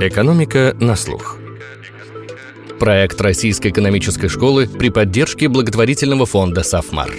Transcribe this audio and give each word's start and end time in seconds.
Экономика 0.00 0.76
на 0.80 0.96
слух. 0.96 1.38
Проект 2.78 3.20
Российской 3.20 3.68
экономической 3.68 4.28
школы 4.28 4.66
при 4.66 4.90
поддержке 4.90 5.48
благотворительного 5.48 6.26
фонда 6.26 6.62
«Сафмар». 6.62 7.10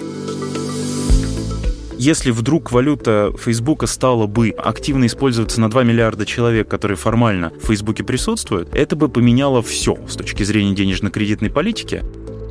Если 1.98 2.32
вдруг 2.32 2.72
валюта 2.72 3.34
Фейсбука 3.40 3.88
стала 3.88 4.28
бы 4.28 4.50
активно 4.50 5.06
использоваться 5.06 5.62
на 5.62 5.70
2 5.70 5.84
миллиарда 5.84 6.26
человек, 6.26 6.68
которые 6.68 6.98
формально 6.98 7.52
в 7.62 7.68
Фейсбуке 7.68 8.04
присутствуют, 8.04 8.76
это 8.76 8.96
бы 8.96 9.08
поменяло 9.08 9.62
все 9.62 9.98
с 10.08 10.16
точки 10.16 10.44
зрения 10.44 10.76
денежно-кредитной 10.76 11.50
политики. 11.50 12.04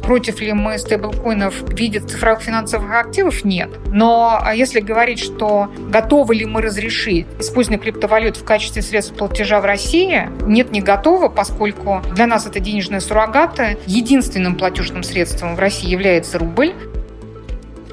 Против 0.05 0.41
ли 0.41 0.52
мы 0.52 0.79
стейблкоинов 0.79 1.62
в 1.62 1.75
виде 1.75 1.98
цифровых 1.98 2.43
финансовых 2.43 2.93
активов? 2.95 3.43
Нет. 3.45 3.71
Но 3.86 4.39
а 4.41 4.54
если 4.54 4.80
говорить, 4.80 5.18
что 5.18 5.71
готовы 5.89 6.34
ли 6.34 6.45
мы 6.45 6.61
разрешить 6.61 7.27
использование 7.39 7.82
криптовалют 7.82 8.36
в 8.36 8.45
качестве 8.45 8.82
средств 8.82 9.14
платежа 9.14 9.61
в 9.61 9.64
России, 9.64 10.29
нет, 10.43 10.72
не 10.72 10.82
готовы, 10.82 11.30
поскольку 11.30 12.03
для 12.14 12.27
нас 12.27 12.46
это 12.46 12.61
денежные 12.61 13.00
суррогаты. 13.00 13.79
Единственным 13.86 14.57
платежным 14.57 15.03
средством 15.03 15.57
в 15.57 15.58
России 15.58 15.89
является 15.89 16.39
рубль. 16.39 16.75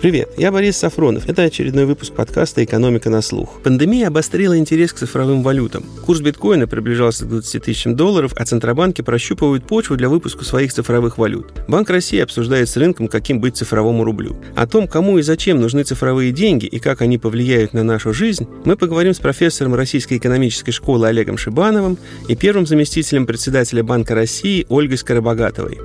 Привет, 0.01 0.31
я 0.35 0.51
Борис 0.51 0.77
Сафронов. 0.77 1.29
Это 1.29 1.43
очередной 1.43 1.85
выпуск 1.85 2.15
подкаста 2.15 2.63
«Экономика 2.63 3.11
на 3.11 3.21
слух». 3.21 3.61
Пандемия 3.61 4.07
обострила 4.07 4.57
интерес 4.57 4.93
к 4.93 4.97
цифровым 4.97 5.43
валютам. 5.43 5.83
Курс 6.03 6.21
биткоина 6.21 6.65
приближался 6.65 7.25
к 7.25 7.29
20 7.29 7.63
тысячам 7.63 7.95
долларов, 7.95 8.33
а 8.35 8.43
центробанки 8.43 9.03
прощупывают 9.03 9.63
почву 9.67 9.97
для 9.97 10.09
выпуска 10.09 10.43
своих 10.43 10.73
цифровых 10.73 11.19
валют. 11.19 11.53
Банк 11.67 11.91
России 11.91 12.19
обсуждает 12.19 12.67
с 12.67 12.77
рынком, 12.77 13.09
каким 13.09 13.39
быть 13.39 13.57
цифровому 13.57 14.03
рублю. 14.03 14.37
О 14.55 14.65
том, 14.65 14.87
кому 14.87 15.19
и 15.19 15.21
зачем 15.21 15.61
нужны 15.61 15.83
цифровые 15.83 16.31
деньги 16.31 16.65
и 16.65 16.79
как 16.79 17.03
они 17.03 17.20
повлияют 17.20 17.73
на 17.73 17.83
нашу 17.83 18.11
жизнь, 18.11 18.47
мы 18.65 18.77
поговорим 18.77 19.13
с 19.13 19.20
профессором 19.20 19.75
Российской 19.75 20.17
экономической 20.17 20.71
школы 20.71 21.09
Олегом 21.09 21.37
Шибановым 21.37 21.99
и 22.27 22.35
первым 22.35 22.65
заместителем 22.65 23.27
председателя 23.27 23.83
Банка 23.83 24.15
России 24.15 24.65
Ольгой 24.67 24.97
Скоробогатовой. 24.97 25.79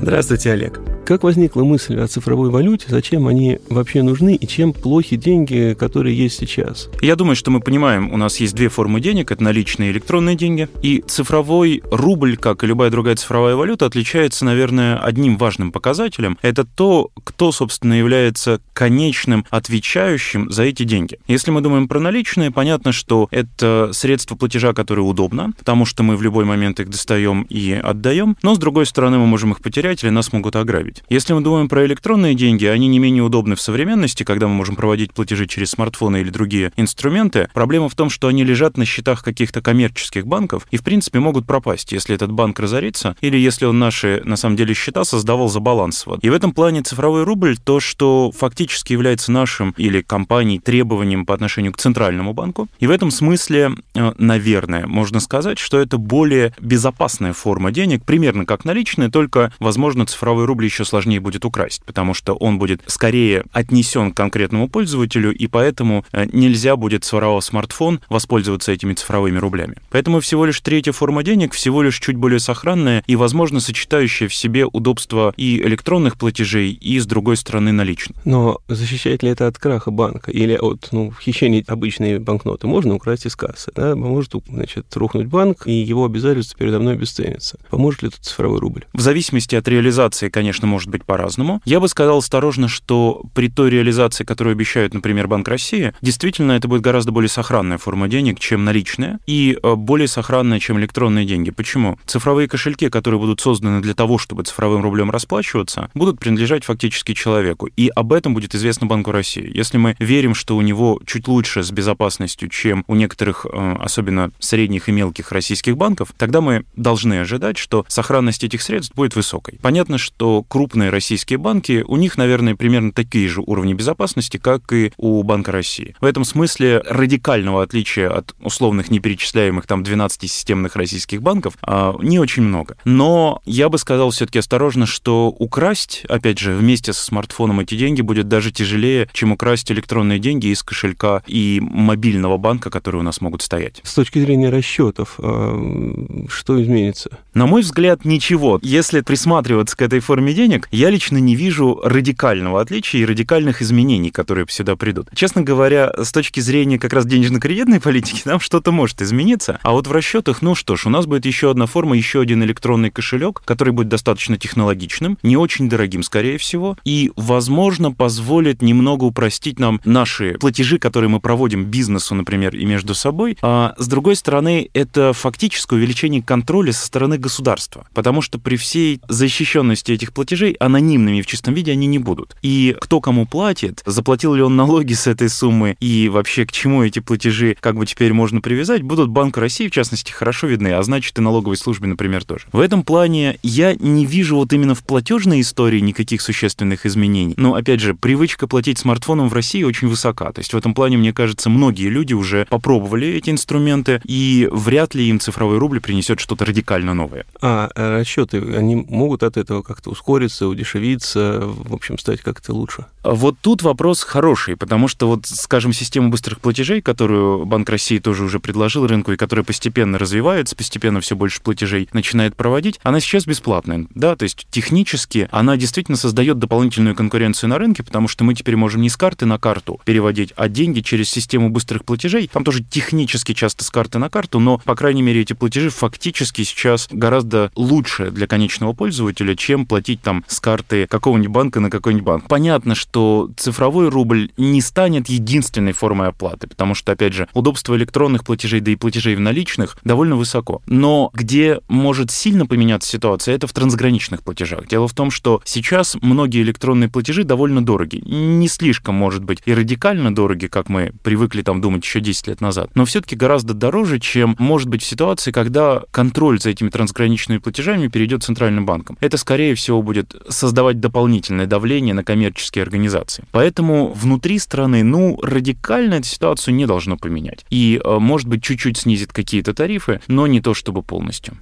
Здравствуйте, 0.00 0.52
Олег. 0.52 0.80
Как 1.08 1.22
возникла 1.22 1.64
мысль 1.64 1.98
о 1.98 2.06
цифровой 2.06 2.50
валюте, 2.50 2.84
зачем 2.90 3.28
они 3.28 3.60
вообще 3.70 4.02
нужны 4.02 4.34
и 4.36 4.46
чем 4.46 4.74
плохи 4.74 5.16
деньги, 5.16 5.72
которые 5.72 6.14
есть 6.14 6.38
сейчас? 6.38 6.90
Я 7.00 7.16
думаю, 7.16 7.34
что 7.34 7.50
мы 7.50 7.60
понимаем, 7.60 8.12
у 8.12 8.18
нас 8.18 8.40
есть 8.40 8.54
две 8.54 8.68
формы 8.68 9.00
денег, 9.00 9.32
это 9.32 9.42
наличные 9.42 9.88
и 9.88 9.92
электронные 9.92 10.36
деньги. 10.36 10.68
И 10.82 11.02
цифровой 11.06 11.82
рубль, 11.90 12.36
как 12.36 12.62
и 12.62 12.66
любая 12.66 12.90
другая 12.90 13.16
цифровая 13.16 13.56
валюта, 13.56 13.86
отличается, 13.86 14.44
наверное, 14.44 14.98
одним 14.98 15.38
важным 15.38 15.72
показателем. 15.72 16.36
Это 16.42 16.64
то, 16.66 17.10
кто, 17.24 17.52
собственно, 17.52 17.94
является 17.94 18.60
конечным 18.74 19.46
отвечающим 19.48 20.50
за 20.50 20.64
эти 20.64 20.82
деньги. 20.82 21.18
Если 21.26 21.50
мы 21.50 21.62
думаем 21.62 21.88
про 21.88 22.00
наличные, 22.00 22.50
понятно, 22.50 22.92
что 22.92 23.28
это 23.30 23.92
средство 23.94 24.36
платежа, 24.36 24.74
которое 24.74 25.00
удобно, 25.00 25.52
потому 25.58 25.86
что 25.86 26.02
мы 26.02 26.18
в 26.18 26.22
любой 26.22 26.44
момент 26.44 26.80
их 26.80 26.90
достаем 26.90 27.46
и 27.48 27.72
отдаем, 27.72 28.36
но, 28.42 28.54
с 28.54 28.58
другой 28.58 28.84
стороны, 28.84 29.16
мы 29.16 29.26
можем 29.26 29.52
их 29.52 29.62
потерять 29.62 30.04
или 30.04 30.10
нас 30.10 30.34
могут 30.34 30.54
ограбить 30.54 30.97
делать. 30.98 31.04
Если 31.08 31.32
мы 31.32 31.40
думаем 31.40 31.68
про 31.68 31.84
электронные 31.86 32.34
деньги, 32.34 32.66
они 32.66 32.86
не 32.88 32.98
менее 32.98 33.22
удобны 33.22 33.54
в 33.54 33.60
современности, 33.60 34.24
когда 34.24 34.48
мы 34.48 34.54
можем 34.54 34.76
проводить 34.76 35.12
платежи 35.12 35.46
через 35.46 35.70
смартфоны 35.70 36.20
или 36.20 36.30
другие 36.30 36.72
инструменты. 36.76 37.48
Проблема 37.52 37.88
в 37.88 37.94
том, 37.94 38.10
что 38.10 38.28
они 38.28 38.44
лежат 38.44 38.76
на 38.76 38.84
счетах 38.84 39.22
каких-то 39.22 39.60
коммерческих 39.60 40.26
банков 40.26 40.66
и, 40.70 40.76
в 40.76 40.82
принципе, 40.82 41.18
могут 41.18 41.46
пропасть, 41.46 41.92
если 41.92 42.14
этот 42.14 42.32
банк 42.32 42.58
разорится 42.60 43.16
или 43.20 43.36
если 43.36 43.66
он 43.66 43.78
наши, 43.78 44.22
на 44.24 44.36
самом 44.36 44.56
деле, 44.56 44.74
счета 44.74 45.04
создавал 45.04 45.48
за 45.48 45.60
баланс. 45.60 46.06
И 46.22 46.30
в 46.30 46.32
этом 46.32 46.52
плане 46.52 46.82
цифровой 46.82 47.24
рубль 47.24 47.56
то, 47.56 47.80
что 47.80 48.30
фактически 48.30 48.92
является 48.92 49.32
нашим 49.32 49.74
или 49.76 50.00
компанией 50.00 50.60
требованием 50.60 51.26
по 51.26 51.34
отношению 51.34 51.72
к 51.72 51.78
центральному 51.78 52.32
банку. 52.32 52.68
И 52.78 52.86
в 52.86 52.90
этом 52.90 53.10
смысле, 53.10 53.72
э, 53.94 54.12
наверное, 54.18 54.86
можно 54.86 55.20
сказать, 55.20 55.58
что 55.58 55.78
это 55.78 55.98
более 55.98 56.54
безопасная 56.60 57.32
форма 57.32 57.72
денег, 57.72 58.04
примерно 58.04 58.46
как 58.46 58.64
наличные, 58.64 59.10
только, 59.10 59.52
возможно, 59.58 60.06
цифровой 60.06 60.44
рубль 60.44 60.64
еще 60.64 60.84
сложнее 60.88 61.20
будет 61.20 61.44
украсть, 61.44 61.82
потому 61.84 62.14
что 62.14 62.34
он 62.34 62.58
будет 62.58 62.82
скорее 62.86 63.44
отнесен 63.52 64.12
к 64.12 64.16
конкретному 64.16 64.68
пользователю, 64.68 65.34
и 65.34 65.46
поэтому 65.46 66.04
э, 66.12 66.26
нельзя 66.32 66.76
будет 66.76 67.04
своровав 67.04 67.44
смартфон 67.44 68.00
воспользоваться 68.08 68.72
этими 68.72 68.94
цифровыми 68.94 69.38
рублями. 69.38 69.76
Поэтому 69.90 70.20
всего 70.20 70.44
лишь 70.46 70.60
третья 70.60 70.92
форма 70.92 71.22
денег, 71.22 71.52
всего 71.52 71.82
лишь 71.82 71.98
чуть 71.98 72.16
более 72.16 72.40
сохранная 72.40 73.02
и, 73.06 73.16
возможно, 73.16 73.60
сочетающая 73.60 74.28
в 74.28 74.34
себе 74.34 74.66
удобства 74.66 75.34
и 75.36 75.60
электронных 75.60 76.16
платежей, 76.16 76.72
и, 76.72 76.98
с 76.98 77.06
другой 77.06 77.36
стороны, 77.36 77.72
наличных. 77.72 78.24
Но 78.24 78.60
защищает 78.68 79.22
ли 79.22 79.30
это 79.30 79.46
от 79.46 79.58
краха 79.58 79.90
банка 79.90 80.30
или 80.30 80.54
от 80.54 80.88
ну, 80.92 81.12
хищения 81.20 81.64
обычной 81.66 82.18
банкноты? 82.18 82.66
Можно 82.66 82.94
украсть 82.94 83.26
из 83.26 83.36
кассы, 83.36 83.70
да? 83.74 83.94
Может, 83.94 84.34
значит, 84.48 84.94
рухнуть 84.96 85.26
банк, 85.26 85.66
и 85.66 85.72
его 85.72 86.04
обязательства 86.04 86.58
передо 86.58 86.78
мной 86.78 86.94
обесценятся. 86.94 87.58
Поможет 87.70 88.02
ли 88.02 88.10
тут 88.10 88.20
цифровой 88.20 88.58
рубль? 88.58 88.84
В 88.92 89.00
зависимости 89.00 89.54
от 89.54 89.66
реализации, 89.68 90.28
конечно, 90.28 90.66
может 90.66 90.77
может 90.78 90.90
быть 90.90 91.04
по-разному. 91.04 91.60
Я 91.64 91.80
бы 91.80 91.88
сказал 91.88 92.18
осторожно, 92.18 92.68
что 92.68 93.24
при 93.34 93.48
той 93.48 93.68
реализации, 93.68 94.22
которую 94.22 94.52
обещают, 94.52 94.94
например, 94.94 95.26
Банк 95.26 95.48
России, 95.48 95.92
действительно 96.00 96.52
это 96.52 96.68
будет 96.68 96.82
гораздо 96.82 97.10
более 97.10 97.28
сохранная 97.28 97.78
форма 97.78 98.06
денег, 98.06 98.38
чем 98.38 98.64
наличная, 98.64 99.18
и 99.26 99.58
э, 99.60 99.74
более 99.74 100.06
сохранная, 100.06 100.60
чем 100.60 100.78
электронные 100.78 101.26
деньги. 101.26 101.50
Почему? 101.50 101.98
Цифровые 102.06 102.46
кошельки, 102.46 102.88
которые 102.90 103.18
будут 103.18 103.40
созданы 103.40 103.80
для 103.80 103.94
того, 103.94 104.18
чтобы 104.18 104.44
цифровым 104.44 104.82
рублем 104.82 105.10
расплачиваться, 105.10 105.90
будут 105.94 106.20
принадлежать 106.20 106.62
фактически 106.62 107.12
человеку. 107.12 107.66
И 107.76 107.90
об 107.96 108.12
этом 108.12 108.34
будет 108.34 108.54
известно 108.54 108.86
Банку 108.86 109.10
России. 109.10 109.50
Если 109.52 109.78
мы 109.78 109.96
верим, 109.98 110.36
что 110.36 110.56
у 110.56 110.60
него 110.60 111.00
чуть 111.06 111.26
лучше 111.26 111.64
с 111.64 111.72
безопасностью, 111.72 112.48
чем 112.48 112.84
у 112.86 112.94
некоторых, 112.94 113.46
э, 113.52 113.76
особенно 113.80 114.30
средних 114.38 114.88
и 114.88 114.92
мелких 114.92 115.32
российских 115.32 115.76
банков, 115.76 116.14
тогда 116.16 116.40
мы 116.40 116.64
должны 116.76 117.18
ожидать, 117.18 117.58
что 117.58 117.84
сохранность 117.88 118.44
этих 118.44 118.62
средств 118.62 118.94
будет 118.94 119.16
высокой. 119.16 119.58
Понятно, 119.60 119.98
что 119.98 120.44
крупные 120.44 120.67
крупные 120.68 120.90
российские 120.90 121.38
банки, 121.38 121.82
у 121.88 121.96
них, 121.96 122.18
наверное, 122.18 122.54
примерно 122.54 122.92
такие 122.92 123.26
же 123.26 123.40
уровни 123.40 123.72
безопасности, 123.72 124.36
как 124.36 124.70
и 124.74 124.92
у 124.98 125.22
Банка 125.22 125.50
России. 125.50 125.96
В 125.98 126.04
этом 126.04 126.26
смысле 126.26 126.82
радикального 126.84 127.62
отличия 127.62 128.10
от 128.10 128.34
условных 128.42 128.90
неперечисляемых 128.90 129.66
там 129.66 129.82
12 129.82 130.30
системных 130.30 130.76
российских 130.76 131.22
банков 131.22 131.54
а, 131.62 131.96
не 132.02 132.18
очень 132.18 132.42
много. 132.42 132.76
Но 132.84 133.40
я 133.46 133.70
бы 133.70 133.78
сказал 133.78 134.10
все-таки 134.10 134.40
осторожно, 134.40 134.84
что 134.84 135.28
украсть, 135.28 136.04
опять 136.06 136.38
же, 136.38 136.52
вместе 136.52 136.92
со 136.92 137.02
смартфоном 137.02 137.60
эти 137.60 137.74
деньги 137.74 138.02
будет 138.02 138.28
даже 138.28 138.52
тяжелее, 138.52 139.08
чем 139.14 139.32
украсть 139.32 139.72
электронные 139.72 140.18
деньги 140.18 140.48
из 140.48 140.62
кошелька 140.62 141.22
и 141.26 141.60
мобильного 141.62 142.36
банка, 142.36 142.68
которые 142.68 143.00
у 143.00 143.04
нас 143.04 143.22
могут 143.22 143.40
стоять. 143.40 143.80
С 143.84 143.94
точки 143.94 144.18
зрения 144.18 144.50
расчетов, 144.50 145.14
а, 145.18 146.26
что 146.28 146.62
изменится? 146.62 147.18
На 147.32 147.46
мой 147.46 147.62
взгляд, 147.62 148.04
ничего. 148.04 148.58
Если 148.60 149.00
присматриваться 149.00 149.74
к 149.76 149.82
этой 149.82 150.00
форме 150.00 150.34
денег, 150.34 150.57
денег, 150.58 150.68
я 150.70 150.90
лично 150.90 151.18
не 151.18 151.34
вижу 151.34 151.80
радикального 151.82 152.60
отличия 152.60 153.02
и 153.02 153.04
радикальных 153.04 153.62
изменений, 153.62 154.10
которые 154.10 154.46
сюда 154.48 154.76
придут. 154.76 155.08
Честно 155.14 155.42
говоря, 155.42 155.92
с 155.96 156.12
точки 156.12 156.40
зрения 156.40 156.78
как 156.78 156.92
раз 156.92 157.06
денежно-кредитной 157.06 157.80
политики, 157.80 158.22
там 158.24 158.40
что-то 158.40 158.72
может 158.72 159.02
измениться. 159.02 159.58
А 159.62 159.72
вот 159.72 159.86
в 159.86 159.92
расчетах, 159.92 160.42
ну 160.42 160.54
что 160.54 160.76
ж, 160.76 160.86
у 160.86 160.90
нас 160.90 161.06
будет 161.06 161.26
еще 161.26 161.50
одна 161.50 161.66
форма, 161.66 161.96
еще 161.96 162.20
один 162.20 162.42
электронный 162.42 162.90
кошелек, 162.90 163.42
который 163.44 163.72
будет 163.72 163.88
достаточно 163.88 164.36
технологичным, 164.36 165.18
не 165.22 165.36
очень 165.36 165.68
дорогим, 165.68 166.02
скорее 166.02 166.38
всего, 166.38 166.76
и, 166.84 167.12
возможно, 167.16 167.92
позволит 167.92 168.62
немного 168.62 169.04
упростить 169.04 169.58
нам 169.58 169.80
наши 169.84 170.36
платежи, 170.38 170.78
которые 170.78 171.08
мы 171.10 171.20
проводим 171.20 171.64
бизнесу, 171.64 172.14
например, 172.14 172.56
и 172.56 172.64
между 172.64 172.94
собой. 172.94 173.36
А 173.42 173.74
с 173.78 173.88
другой 173.88 174.16
стороны, 174.16 174.70
это 174.74 175.12
фактическое 175.12 175.78
увеличение 175.78 176.22
контроля 176.22 176.72
со 176.72 176.86
стороны 176.86 177.18
государства, 177.18 177.86
потому 177.94 178.22
что 178.22 178.38
при 178.38 178.56
всей 178.56 179.00
защищенности 179.08 179.92
этих 179.92 180.12
платежей 180.12 180.37
платежей 180.38 180.56
анонимными 180.60 181.20
в 181.20 181.26
чистом 181.26 181.54
виде 181.54 181.72
они 181.72 181.86
не 181.88 181.98
будут. 181.98 182.36
И 182.42 182.76
кто 182.80 183.00
кому 183.00 183.26
платит, 183.26 183.82
заплатил 183.84 184.34
ли 184.34 184.42
он 184.42 184.54
налоги 184.54 184.92
с 184.92 185.08
этой 185.08 185.28
суммы 185.28 185.76
и 185.80 186.08
вообще 186.08 186.46
к 186.46 186.52
чему 186.52 186.84
эти 186.84 187.00
платежи 187.00 187.56
как 187.60 187.76
бы 187.76 187.86
теперь 187.86 188.12
можно 188.12 188.40
привязать, 188.40 188.82
будут 188.82 189.10
Банку 189.10 189.40
России, 189.40 189.66
в 189.66 189.72
частности, 189.72 190.12
хорошо 190.12 190.46
видны, 190.46 190.68
а 190.68 190.82
значит 190.82 191.18
и 191.18 191.20
налоговой 191.20 191.56
службе, 191.56 191.88
например, 191.88 192.24
тоже. 192.24 192.46
В 192.52 192.60
этом 192.60 192.84
плане 192.84 193.38
я 193.42 193.74
не 193.74 194.06
вижу 194.06 194.36
вот 194.36 194.52
именно 194.52 194.76
в 194.76 194.84
платежной 194.84 195.40
истории 195.40 195.80
никаких 195.80 196.20
существенных 196.20 196.86
изменений. 196.86 197.34
Но, 197.36 197.54
опять 197.54 197.80
же, 197.80 197.94
привычка 197.94 198.46
платить 198.46 198.78
смартфоном 198.78 199.28
в 199.28 199.34
России 199.34 199.64
очень 199.64 199.88
высока. 199.88 200.30
То 200.32 200.38
есть 200.40 200.52
в 200.52 200.56
этом 200.56 200.72
плане, 200.72 200.98
мне 200.98 201.12
кажется, 201.12 201.50
многие 201.50 201.88
люди 201.88 202.14
уже 202.14 202.46
попробовали 202.48 203.08
эти 203.08 203.30
инструменты, 203.30 204.00
и 204.04 204.48
вряд 204.52 204.94
ли 204.94 205.08
им 205.08 205.18
цифровой 205.18 205.58
рубль 205.58 205.80
принесет 205.80 206.20
что-то 206.20 206.44
радикально 206.44 206.94
новое. 206.94 207.26
А 207.40 207.70
расчеты, 207.74 208.38
они 208.56 208.76
могут 208.76 209.24
от 209.24 209.36
этого 209.36 209.62
как-то 209.62 209.90
ускориться? 209.90 210.27
Ускориться, 210.28 210.48
удешевиться, 210.48 211.40
в 211.42 211.74
общем, 211.74 211.98
стать 211.98 212.20
как-то 212.20 212.52
лучше? 212.54 212.86
Вот 213.02 213.36
тут 213.40 213.62
вопрос 213.62 214.02
хороший, 214.02 214.56
потому 214.56 214.88
что 214.88 215.08
вот, 215.08 215.26
скажем, 215.26 215.72
система 215.72 216.10
быстрых 216.10 216.40
платежей, 216.40 216.82
которую 216.82 217.46
Банк 217.46 217.68
России 217.70 217.98
тоже 217.98 218.24
уже 218.24 218.38
предложил 218.38 218.86
рынку 218.86 219.12
и 219.12 219.16
которая 219.16 219.44
постепенно 219.44 219.98
развивается, 219.98 220.54
постепенно 220.54 221.00
все 221.00 221.16
больше 221.16 221.40
платежей 221.40 221.88
начинает 221.92 222.36
проводить, 222.36 222.78
она 222.82 223.00
сейчас 223.00 223.26
бесплатная, 223.26 223.86
да, 223.94 224.14
то 224.16 224.24
есть 224.24 224.46
технически 224.50 225.28
она 225.30 225.56
действительно 225.56 225.96
создает 225.96 226.38
дополнительную 226.38 226.94
конкуренцию 226.94 227.50
на 227.50 227.58
рынке, 227.58 227.82
потому 227.82 228.08
что 228.08 228.24
мы 228.24 228.34
теперь 228.34 228.56
можем 228.56 228.82
не 228.82 228.90
с 228.90 228.96
карты 228.96 229.26
на 229.26 229.38
карту 229.38 229.80
переводить, 229.84 230.32
а 230.36 230.48
деньги 230.48 230.80
через 230.80 231.08
систему 231.10 231.50
быстрых 231.50 231.84
платежей. 231.84 232.28
Там 232.32 232.44
тоже 232.44 232.62
технически 232.62 233.32
часто 233.32 233.64
с 233.64 233.70
карты 233.70 233.98
на 233.98 234.10
карту, 234.10 234.38
но, 234.38 234.58
по 234.58 234.74
крайней 234.74 235.02
мере, 235.02 235.22
эти 235.22 235.32
платежи 235.32 235.70
фактически 235.70 236.42
сейчас 236.42 236.88
гораздо 236.90 237.50
лучше 237.54 238.10
для 238.10 238.26
конечного 238.26 238.72
пользователя, 238.72 239.34
чем 239.34 239.66
платить 239.66 240.02
там 240.02 240.17
с 240.26 240.40
карты 240.40 240.86
какого-нибудь 240.86 241.32
банка 241.32 241.60
на 241.60 241.70
какой-нибудь 241.70 242.04
банк. 242.04 242.28
Понятно, 242.28 242.74
что 242.74 243.30
цифровой 243.36 243.88
рубль 243.88 244.30
не 244.36 244.60
станет 244.60 245.08
единственной 245.08 245.72
формой 245.72 246.08
оплаты, 246.08 246.46
потому 246.46 246.74
что, 246.74 246.92
опять 246.92 247.12
же, 247.12 247.28
удобство 247.34 247.76
электронных 247.76 248.24
платежей, 248.24 248.60
да 248.60 248.70
и 248.70 248.76
платежей 248.76 249.14
в 249.14 249.20
наличных 249.20 249.76
довольно 249.84 250.16
высоко. 250.16 250.62
Но 250.66 251.10
где 251.14 251.60
может 251.68 252.10
сильно 252.10 252.46
поменяться 252.46 252.88
ситуация, 252.88 253.34
это 253.34 253.46
в 253.46 253.52
трансграничных 253.52 254.22
платежах. 254.22 254.66
Дело 254.68 254.88
в 254.88 254.94
том, 254.94 255.10
что 255.10 255.40
сейчас 255.44 255.96
многие 256.00 256.42
электронные 256.42 256.88
платежи 256.88 257.24
довольно 257.24 257.64
дороги. 257.64 258.02
Не 258.04 258.48
слишком, 258.48 258.94
может 258.94 259.24
быть, 259.24 259.42
и 259.44 259.54
радикально 259.54 260.14
дороги, 260.14 260.46
как 260.46 260.68
мы 260.68 260.92
привыкли 261.02 261.42
там 261.42 261.60
думать 261.60 261.84
еще 261.84 262.00
10 262.00 262.28
лет 262.28 262.40
назад, 262.40 262.70
но 262.74 262.84
все-таки 262.84 263.16
гораздо 263.16 263.54
дороже, 263.54 263.98
чем 263.98 264.36
может 264.38 264.68
быть 264.68 264.82
в 264.82 264.86
ситуации, 264.86 265.32
когда 265.32 265.82
контроль 265.90 266.40
за 266.40 266.50
этими 266.50 266.68
трансграничными 266.68 267.38
платежами 267.38 267.88
перейдет 267.88 268.22
центральным 268.22 268.66
банком. 268.66 268.96
Это, 269.00 269.16
скорее 269.16 269.54
всего, 269.54 269.82
будет 269.82 270.07
создавать 270.28 270.80
дополнительное 270.80 271.46
давление 271.46 271.94
на 271.94 272.04
коммерческие 272.04 272.62
организации. 272.62 273.24
Поэтому 273.32 273.92
внутри 273.92 274.38
страны, 274.38 274.82
ну, 274.84 275.18
радикально 275.22 275.94
эту 275.94 276.06
ситуацию 276.06 276.54
не 276.54 276.66
должно 276.66 276.96
поменять. 276.96 277.44
И, 277.50 277.80
э, 277.82 277.98
может 277.98 278.28
быть, 278.28 278.42
чуть-чуть 278.42 278.78
снизит 278.78 279.12
какие-то 279.12 279.54
тарифы, 279.54 280.00
но 280.08 280.26
не 280.26 280.40
то 280.40 280.54
чтобы 280.54 280.82
полностью. 280.82 281.34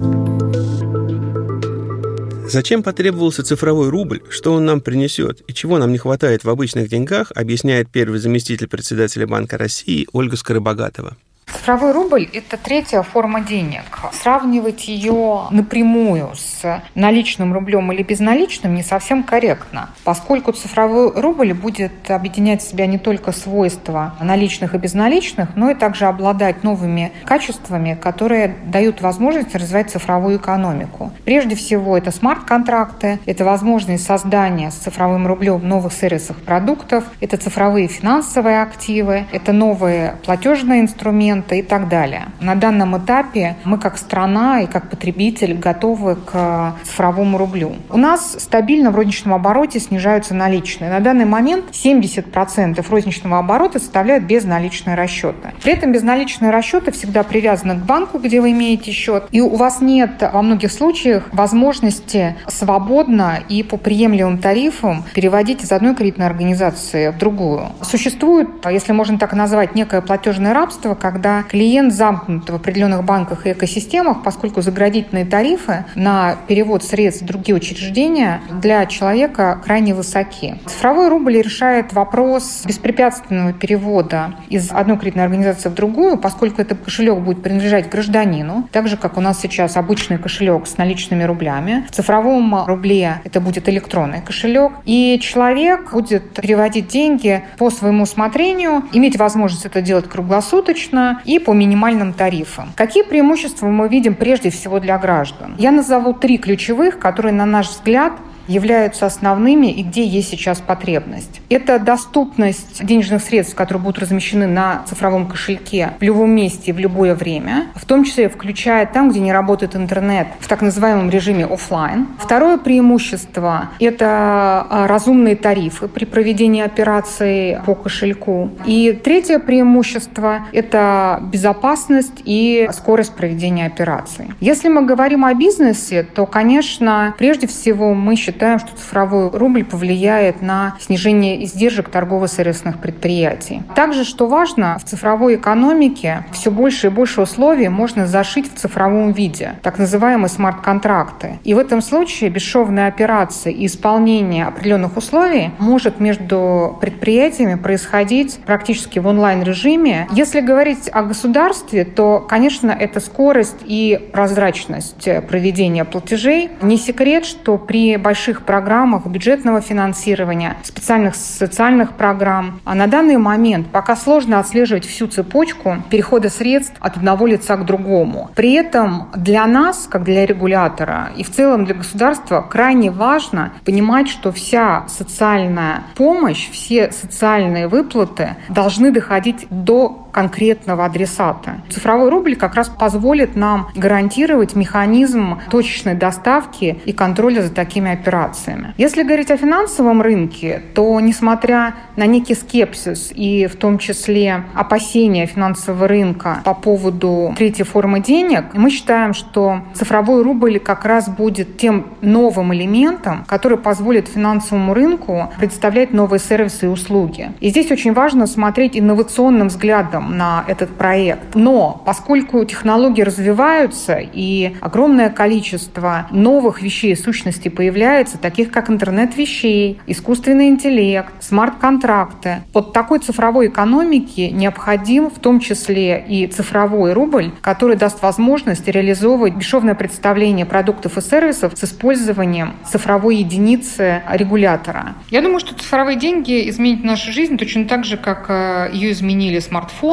Зачем 2.48 2.84
потребовался 2.84 3.42
цифровой 3.42 3.88
рубль, 3.90 4.22
что 4.30 4.52
он 4.52 4.64
нам 4.64 4.80
принесет 4.80 5.42
и 5.48 5.52
чего 5.52 5.78
нам 5.78 5.90
не 5.90 5.98
хватает 5.98 6.44
в 6.44 6.48
обычных 6.48 6.88
деньгах, 6.88 7.32
объясняет 7.34 7.90
первый 7.90 8.20
заместитель 8.20 8.68
председателя 8.68 9.26
Банка 9.26 9.58
России 9.58 10.06
Ольга 10.12 10.36
Скоробогатова. 10.36 11.16
Цифровой 11.56 11.92
рубль– 11.92 12.28
это 12.32 12.58
третья 12.58 13.02
форма 13.02 13.40
денег. 13.40 13.82
Сравнивать 14.12 14.88
ее 14.88 15.44
напрямую 15.50 16.30
с 16.34 16.82
наличным 16.94 17.54
рублем 17.54 17.90
или 17.92 18.02
безналичным 18.02 18.74
не 18.74 18.82
совсем 18.82 19.22
корректно, 19.22 19.88
поскольку 20.04 20.52
цифровой 20.52 21.10
рубль 21.18 21.54
будет 21.54 22.10
объединять 22.10 22.62
в 22.62 22.68
себя 22.68 22.86
не 22.86 22.98
только 22.98 23.32
свойства 23.32 24.14
наличных 24.20 24.74
и 24.74 24.78
безналичных, 24.78 25.56
но 25.56 25.70
и 25.70 25.74
также 25.74 26.04
обладать 26.06 26.62
новыми 26.62 27.10
качествами, 27.24 27.98
которые 28.00 28.54
дают 28.66 29.00
возможность 29.00 29.54
развивать 29.54 29.90
цифровую 29.90 30.36
экономику. 30.36 31.10
Прежде 31.24 31.56
всего, 31.56 31.96
это 31.96 32.10
смарт-контракты, 32.10 33.18
это 33.24 33.44
возможность 33.44 34.04
создания 34.04 34.70
с 34.70 34.74
цифровым 34.74 35.26
рублем 35.26 35.66
новых 35.66 35.94
сервисов, 35.94 36.36
продуктов, 36.36 37.04
это 37.20 37.38
цифровые 37.38 37.88
финансовые 37.88 38.60
активы, 38.62 39.24
это 39.32 39.52
новые 39.52 40.16
платежные 40.24 40.82
инструменты, 40.82 41.45
клиента 41.46 41.54
и 41.54 41.62
так 41.62 41.88
далее. 41.88 42.26
На 42.40 42.54
данном 42.54 42.96
этапе 42.98 43.56
мы 43.64 43.78
как 43.78 43.98
страна 43.98 44.62
и 44.62 44.66
как 44.66 44.90
потребитель 44.90 45.54
готовы 45.54 46.16
к 46.16 46.74
цифровому 46.84 47.38
рублю. 47.38 47.76
У 47.90 47.96
нас 47.96 48.36
стабильно 48.38 48.90
в 48.90 48.96
розничном 48.96 49.34
обороте 49.34 49.80
снижаются 49.80 50.34
наличные. 50.34 50.90
На 50.90 51.00
данный 51.00 51.24
момент 51.24 51.66
70% 51.72 52.84
розничного 52.88 53.38
оборота 53.38 53.78
составляют 53.78 54.24
безналичные 54.24 54.96
расчеты. 54.96 55.52
При 55.62 55.72
этом 55.72 55.92
безналичные 55.92 56.50
расчеты 56.50 56.90
всегда 56.90 57.22
привязаны 57.22 57.74
к 57.74 57.84
банку, 57.84 58.18
где 58.18 58.40
вы 58.40 58.52
имеете 58.52 58.92
счет, 58.92 59.24
и 59.32 59.40
у 59.40 59.56
вас 59.56 59.80
нет 59.80 60.22
во 60.32 60.42
многих 60.42 60.72
случаях 60.72 61.28
возможности 61.32 62.36
свободно 62.48 63.38
и 63.48 63.62
по 63.62 63.76
приемлемым 63.76 64.38
тарифам 64.38 65.04
переводить 65.14 65.62
из 65.62 65.72
одной 65.72 65.94
кредитной 65.94 66.26
организации 66.26 67.10
в 67.10 67.18
другую. 67.18 67.68
Существует, 67.82 68.48
если 68.68 68.92
можно 68.92 69.18
так 69.18 69.32
назвать, 69.32 69.74
некое 69.74 70.00
платежное 70.00 70.54
рабство, 70.54 70.94
когда 70.94 71.35
клиент 71.42 71.92
замкнут 71.92 72.48
в 72.50 72.54
определенных 72.54 73.04
банках 73.04 73.46
и 73.46 73.52
экосистемах, 73.52 74.22
поскольку 74.22 74.60
заградительные 74.62 75.24
тарифы 75.24 75.84
на 75.94 76.36
перевод 76.46 76.84
средств 76.84 77.22
в 77.22 77.26
другие 77.26 77.56
учреждения 77.56 78.40
для 78.60 78.86
человека 78.86 79.60
крайне 79.64 79.94
высоки. 79.94 80.56
Цифровой 80.66 81.08
рубль 81.08 81.40
решает 81.40 81.92
вопрос 81.92 82.62
беспрепятственного 82.64 83.52
перевода 83.52 84.34
из 84.48 84.70
одной 84.70 84.98
кредитной 84.98 85.24
организации 85.24 85.68
в 85.68 85.74
другую, 85.74 86.18
поскольку 86.18 86.62
этот 86.62 86.80
кошелек 86.80 87.18
будет 87.18 87.42
принадлежать 87.42 87.88
гражданину, 87.88 88.68
так 88.72 88.88
же, 88.88 88.96
как 88.96 89.16
у 89.16 89.20
нас 89.20 89.40
сейчас 89.40 89.76
обычный 89.76 90.18
кошелек 90.18 90.66
с 90.66 90.76
наличными 90.76 91.24
рублями. 91.24 91.86
В 91.88 91.94
цифровом 91.94 92.64
рубле 92.66 93.20
это 93.24 93.40
будет 93.40 93.68
электронный 93.68 94.22
кошелек, 94.22 94.72
и 94.84 95.18
человек 95.22 95.92
будет 95.92 96.34
переводить 96.34 96.88
деньги 96.88 97.44
по 97.58 97.70
своему 97.70 98.04
усмотрению, 98.04 98.84
иметь 98.92 99.18
возможность 99.18 99.66
это 99.66 99.82
делать 99.82 100.08
круглосуточно, 100.08 101.15
и 101.24 101.38
по 101.38 101.52
минимальным 101.52 102.12
тарифам. 102.12 102.72
Какие 102.76 103.02
преимущества 103.02 103.66
мы 103.66 103.88
видим 103.88 104.14
прежде 104.14 104.50
всего 104.50 104.80
для 104.80 104.98
граждан? 104.98 105.54
Я 105.58 105.72
назову 105.72 106.12
три 106.12 106.38
ключевых, 106.38 106.98
которые, 106.98 107.32
на 107.32 107.46
наш 107.46 107.68
взгляд, 107.68 108.12
являются 108.46 109.06
основными 109.06 109.68
и 109.68 109.82
где 109.82 110.04
есть 110.04 110.30
сейчас 110.30 110.60
потребность. 110.60 111.40
Это 111.48 111.78
доступность 111.78 112.84
денежных 112.84 113.22
средств, 113.22 113.54
которые 113.54 113.82
будут 113.82 113.98
размещены 113.98 114.46
на 114.46 114.82
цифровом 114.88 115.26
кошельке 115.26 115.92
в 115.98 116.02
любом 116.02 116.30
месте 116.30 116.72
в 116.72 116.78
любое 116.78 117.14
время, 117.14 117.66
в 117.74 117.84
том 117.84 118.04
числе 118.04 118.28
включая 118.28 118.86
там, 118.86 119.10
где 119.10 119.20
не 119.20 119.32
работает 119.32 119.76
интернет, 119.76 120.28
в 120.40 120.48
так 120.48 120.62
называемом 120.62 121.10
режиме 121.10 121.46
офлайн. 121.46 122.08
Второе 122.18 122.58
преимущество– 122.58 123.70
это 123.80 124.66
а, 124.68 124.86
разумные 124.86 125.36
тарифы 125.36 125.88
при 125.88 126.04
проведении 126.04 126.62
операций 126.62 127.58
по 127.64 127.74
кошельку. 127.74 128.50
И 128.64 128.98
третье 129.04 129.38
преимущество– 129.38 130.46
это 130.52 131.20
безопасность 131.32 132.22
и 132.24 132.68
скорость 132.72 133.14
проведения 133.14 133.66
операций. 133.66 134.30
Если 134.40 134.68
мы 134.68 134.84
говорим 134.84 135.24
о 135.24 135.34
бизнесе, 135.34 136.02
то, 136.02 136.26
конечно, 136.26 137.14
прежде 137.18 137.46
всего 137.46 137.94
мы 137.94 138.16
считаем, 138.16 138.35
считаем, 138.36 138.58
что 138.58 138.76
цифровой 138.76 139.30
рубль 139.30 139.64
повлияет 139.64 140.42
на 140.42 140.74
снижение 140.78 141.42
издержек 141.44 141.88
торгово-сервисных 141.88 142.78
предприятий. 142.78 143.62
Также, 143.74 144.04
что 144.04 144.26
важно, 144.26 144.78
в 144.78 144.84
цифровой 144.84 145.36
экономике 145.36 146.26
все 146.32 146.50
больше 146.50 146.88
и 146.88 146.90
больше 146.90 147.22
условий 147.22 147.68
можно 147.70 148.06
зашить 148.06 148.52
в 148.52 148.58
цифровом 148.58 149.12
виде, 149.12 149.54
так 149.62 149.78
называемые 149.78 150.28
смарт-контракты. 150.28 151.38
И 151.44 151.54
в 151.54 151.58
этом 151.58 151.80
случае 151.80 152.28
бесшовная 152.28 152.88
операция 152.88 153.54
и 153.54 153.64
исполнение 153.64 154.44
определенных 154.44 154.98
условий 154.98 155.52
может 155.58 155.98
между 155.98 156.76
предприятиями 156.78 157.54
происходить 157.54 158.38
практически 158.44 158.98
в 158.98 159.06
онлайн-режиме. 159.06 160.08
Если 160.12 160.40
говорить 160.40 160.90
о 160.92 161.04
государстве, 161.04 161.86
то, 161.86 162.20
конечно, 162.20 162.70
это 162.70 163.00
скорость 163.00 163.62
и 163.64 164.10
прозрачность 164.12 165.08
проведения 165.26 165.86
платежей. 165.86 166.50
Не 166.60 166.76
секрет, 166.76 167.24
что 167.24 167.56
при 167.56 167.96
больших 167.96 168.25
больших 168.26 168.42
программах 168.42 169.06
бюджетного 169.06 169.60
финансирования, 169.60 170.56
специальных 170.64 171.14
социальных 171.14 171.92
программ. 171.92 172.60
А 172.64 172.74
на 172.74 172.88
данный 172.88 173.18
момент 173.18 173.68
пока 173.68 173.94
сложно 173.94 174.40
отслеживать 174.40 174.84
всю 174.84 175.06
цепочку 175.06 175.76
перехода 175.90 176.28
средств 176.28 176.74
от 176.80 176.96
одного 176.96 177.28
лица 177.28 177.56
к 177.56 177.64
другому. 177.64 178.30
При 178.34 178.54
этом 178.54 179.10
для 179.14 179.46
нас, 179.46 179.86
как 179.88 180.02
для 180.02 180.26
регулятора 180.26 181.10
и 181.16 181.22
в 181.22 181.30
целом 181.30 181.66
для 181.66 181.76
государства, 181.76 182.42
крайне 182.42 182.90
важно 182.90 183.52
понимать, 183.64 184.08
что 184.08 184.32
вся 184.32 184.88
социальная 184.88 185.84
помощь, 185.94 186.50
все 186.50 186.90
социальные 186.90 187.68
выплаты 187.68 188.30
должны 188.48 188.90
доходить 188.90 189.46
до 189.50 190.05
конкретного 190.16 190.86
адресата. 190.86 191.60
Цифровой 191.68 192.08
рубль 192.08 192.36
как 192.36 192.54
раз 192.54 192.70
позволит 192.70 193.36
нам 193.36 193.68
гарантировать 193.76 194.56
механизм 194.56 195.40
точечной 195.50 195.94
доставки 195.94 196.80
и 196.86 196.92
контроля 196.94 197.42
за 197.42 197.52
такими 197.52 197.92
операциями. 197.92 198.72
Если 198.78 199.02
говорить 199.02 199.30
о 199.30 199.36
финансовом 199.36 200.00
рынке, 200.00 200.62
то 200.74 200.98
несмотря 201.00 201.74
на 201.96 202.06
некий 202.06 202.34
скепсис 202.34 203.12
и 203.14 203.46
в 203.46 203.56
том 203.56 203.76
числе 203.76 204.44
опасения 204.54 205.26
финансового 205.26 205.86
рынка 205.86 206.38
по 206.44 206.54
поводу 206.54 207.34
третьей 207.36 207.66
формы 207.66 208.00
денег, 208.00 208.54
мы 208.54 208.70
считаем, 208.70 209.12
что 209.12 209.60
цифровой 209.74 210.22
рубль 210.22 210.58
как 210.58 210.86
раз 210.86 211.10
будет 211.10 211.58
тем 211.58 211.88
новым 212.00 212.54
элементом, 212.54 213.26
который 213.28 213.58
позволит 213.58 214.08
финансовому 214.08 214.72
рынку 214.72 215.30
представлять 215.38 215.92
новые 215.92 216.20
сервисы 216.20 216.64
и 216.64 216.68
услуги. 216.70 217.32
И 217.40 217.50
здесь 217.50 217.70
очень 217.70 217.92
важно 217.92 218.26
смотреть 218.26 218.78
инновационным 218.78 219.48
взглядом 219.48 220.05
на 220.10 220.44
этот 220.46 220.70
проект. 220.76 221.34
Но 221.34 221.82
поскольку 221.84 222.44
технологии 222.44 223.02
развиваются 223.02 223.98
и 224.00 224.54
огромное 224.60 225.10
количество 225.10 226.06
новых 226.10 226.62
вещей 226.62 226.96
сущностей 226.96 227.50
появляется, 227.50 228.18
таких 228.18 228.50
как 228.50 228.70
интернет 228.70 229.16
вещей, 229.16 229.78
искусственный 229.86 230.48
интеллект, 230.48 231.12
смарт-контракты, 231.20 232.42
вот 232.52 232.72
такой 232.72 232.98
цифровой 232.98 233.48
экономике 233.48 234.30
необходим 234.30 235.10
в 235.10 235.18
том 235.18 235.40
числе 235.40 236.04
и 236.06 236.26
цифровой 236.26 236.92
рубль, 236.92 237.32
который 237.40 237.76
даст 237.76 238.02
возможность 238.02 238.66
реализовывать 238.68 239.34
бесшовное 239.34 239.74
представление 239.74 240.46
продуктов 240.46 240.98
и 240.98 241.00
сервисов 241.00 241.52
с 241.56 241.64
использованием 241.64 242.54
цифровой 242.70 243.16
единицы 243.16 244.02
регулятора. 244.10 244.94
Я 245.10 245.22
думаю, 245.22 245.40
что 245.40 245.54
цифровые 245.54 245.98
деньги 245.98 246.48
изменят 246.48 246.84
нашу 246.84 247.12
жизнь 247.12 247.36
точно 247.36 247.66
так 247.66 247.84
же, 247.84 247.96
как 247.96 248.26
э, 248.28 248.70
ее 248.72 248.92
изменили 248.92 249.38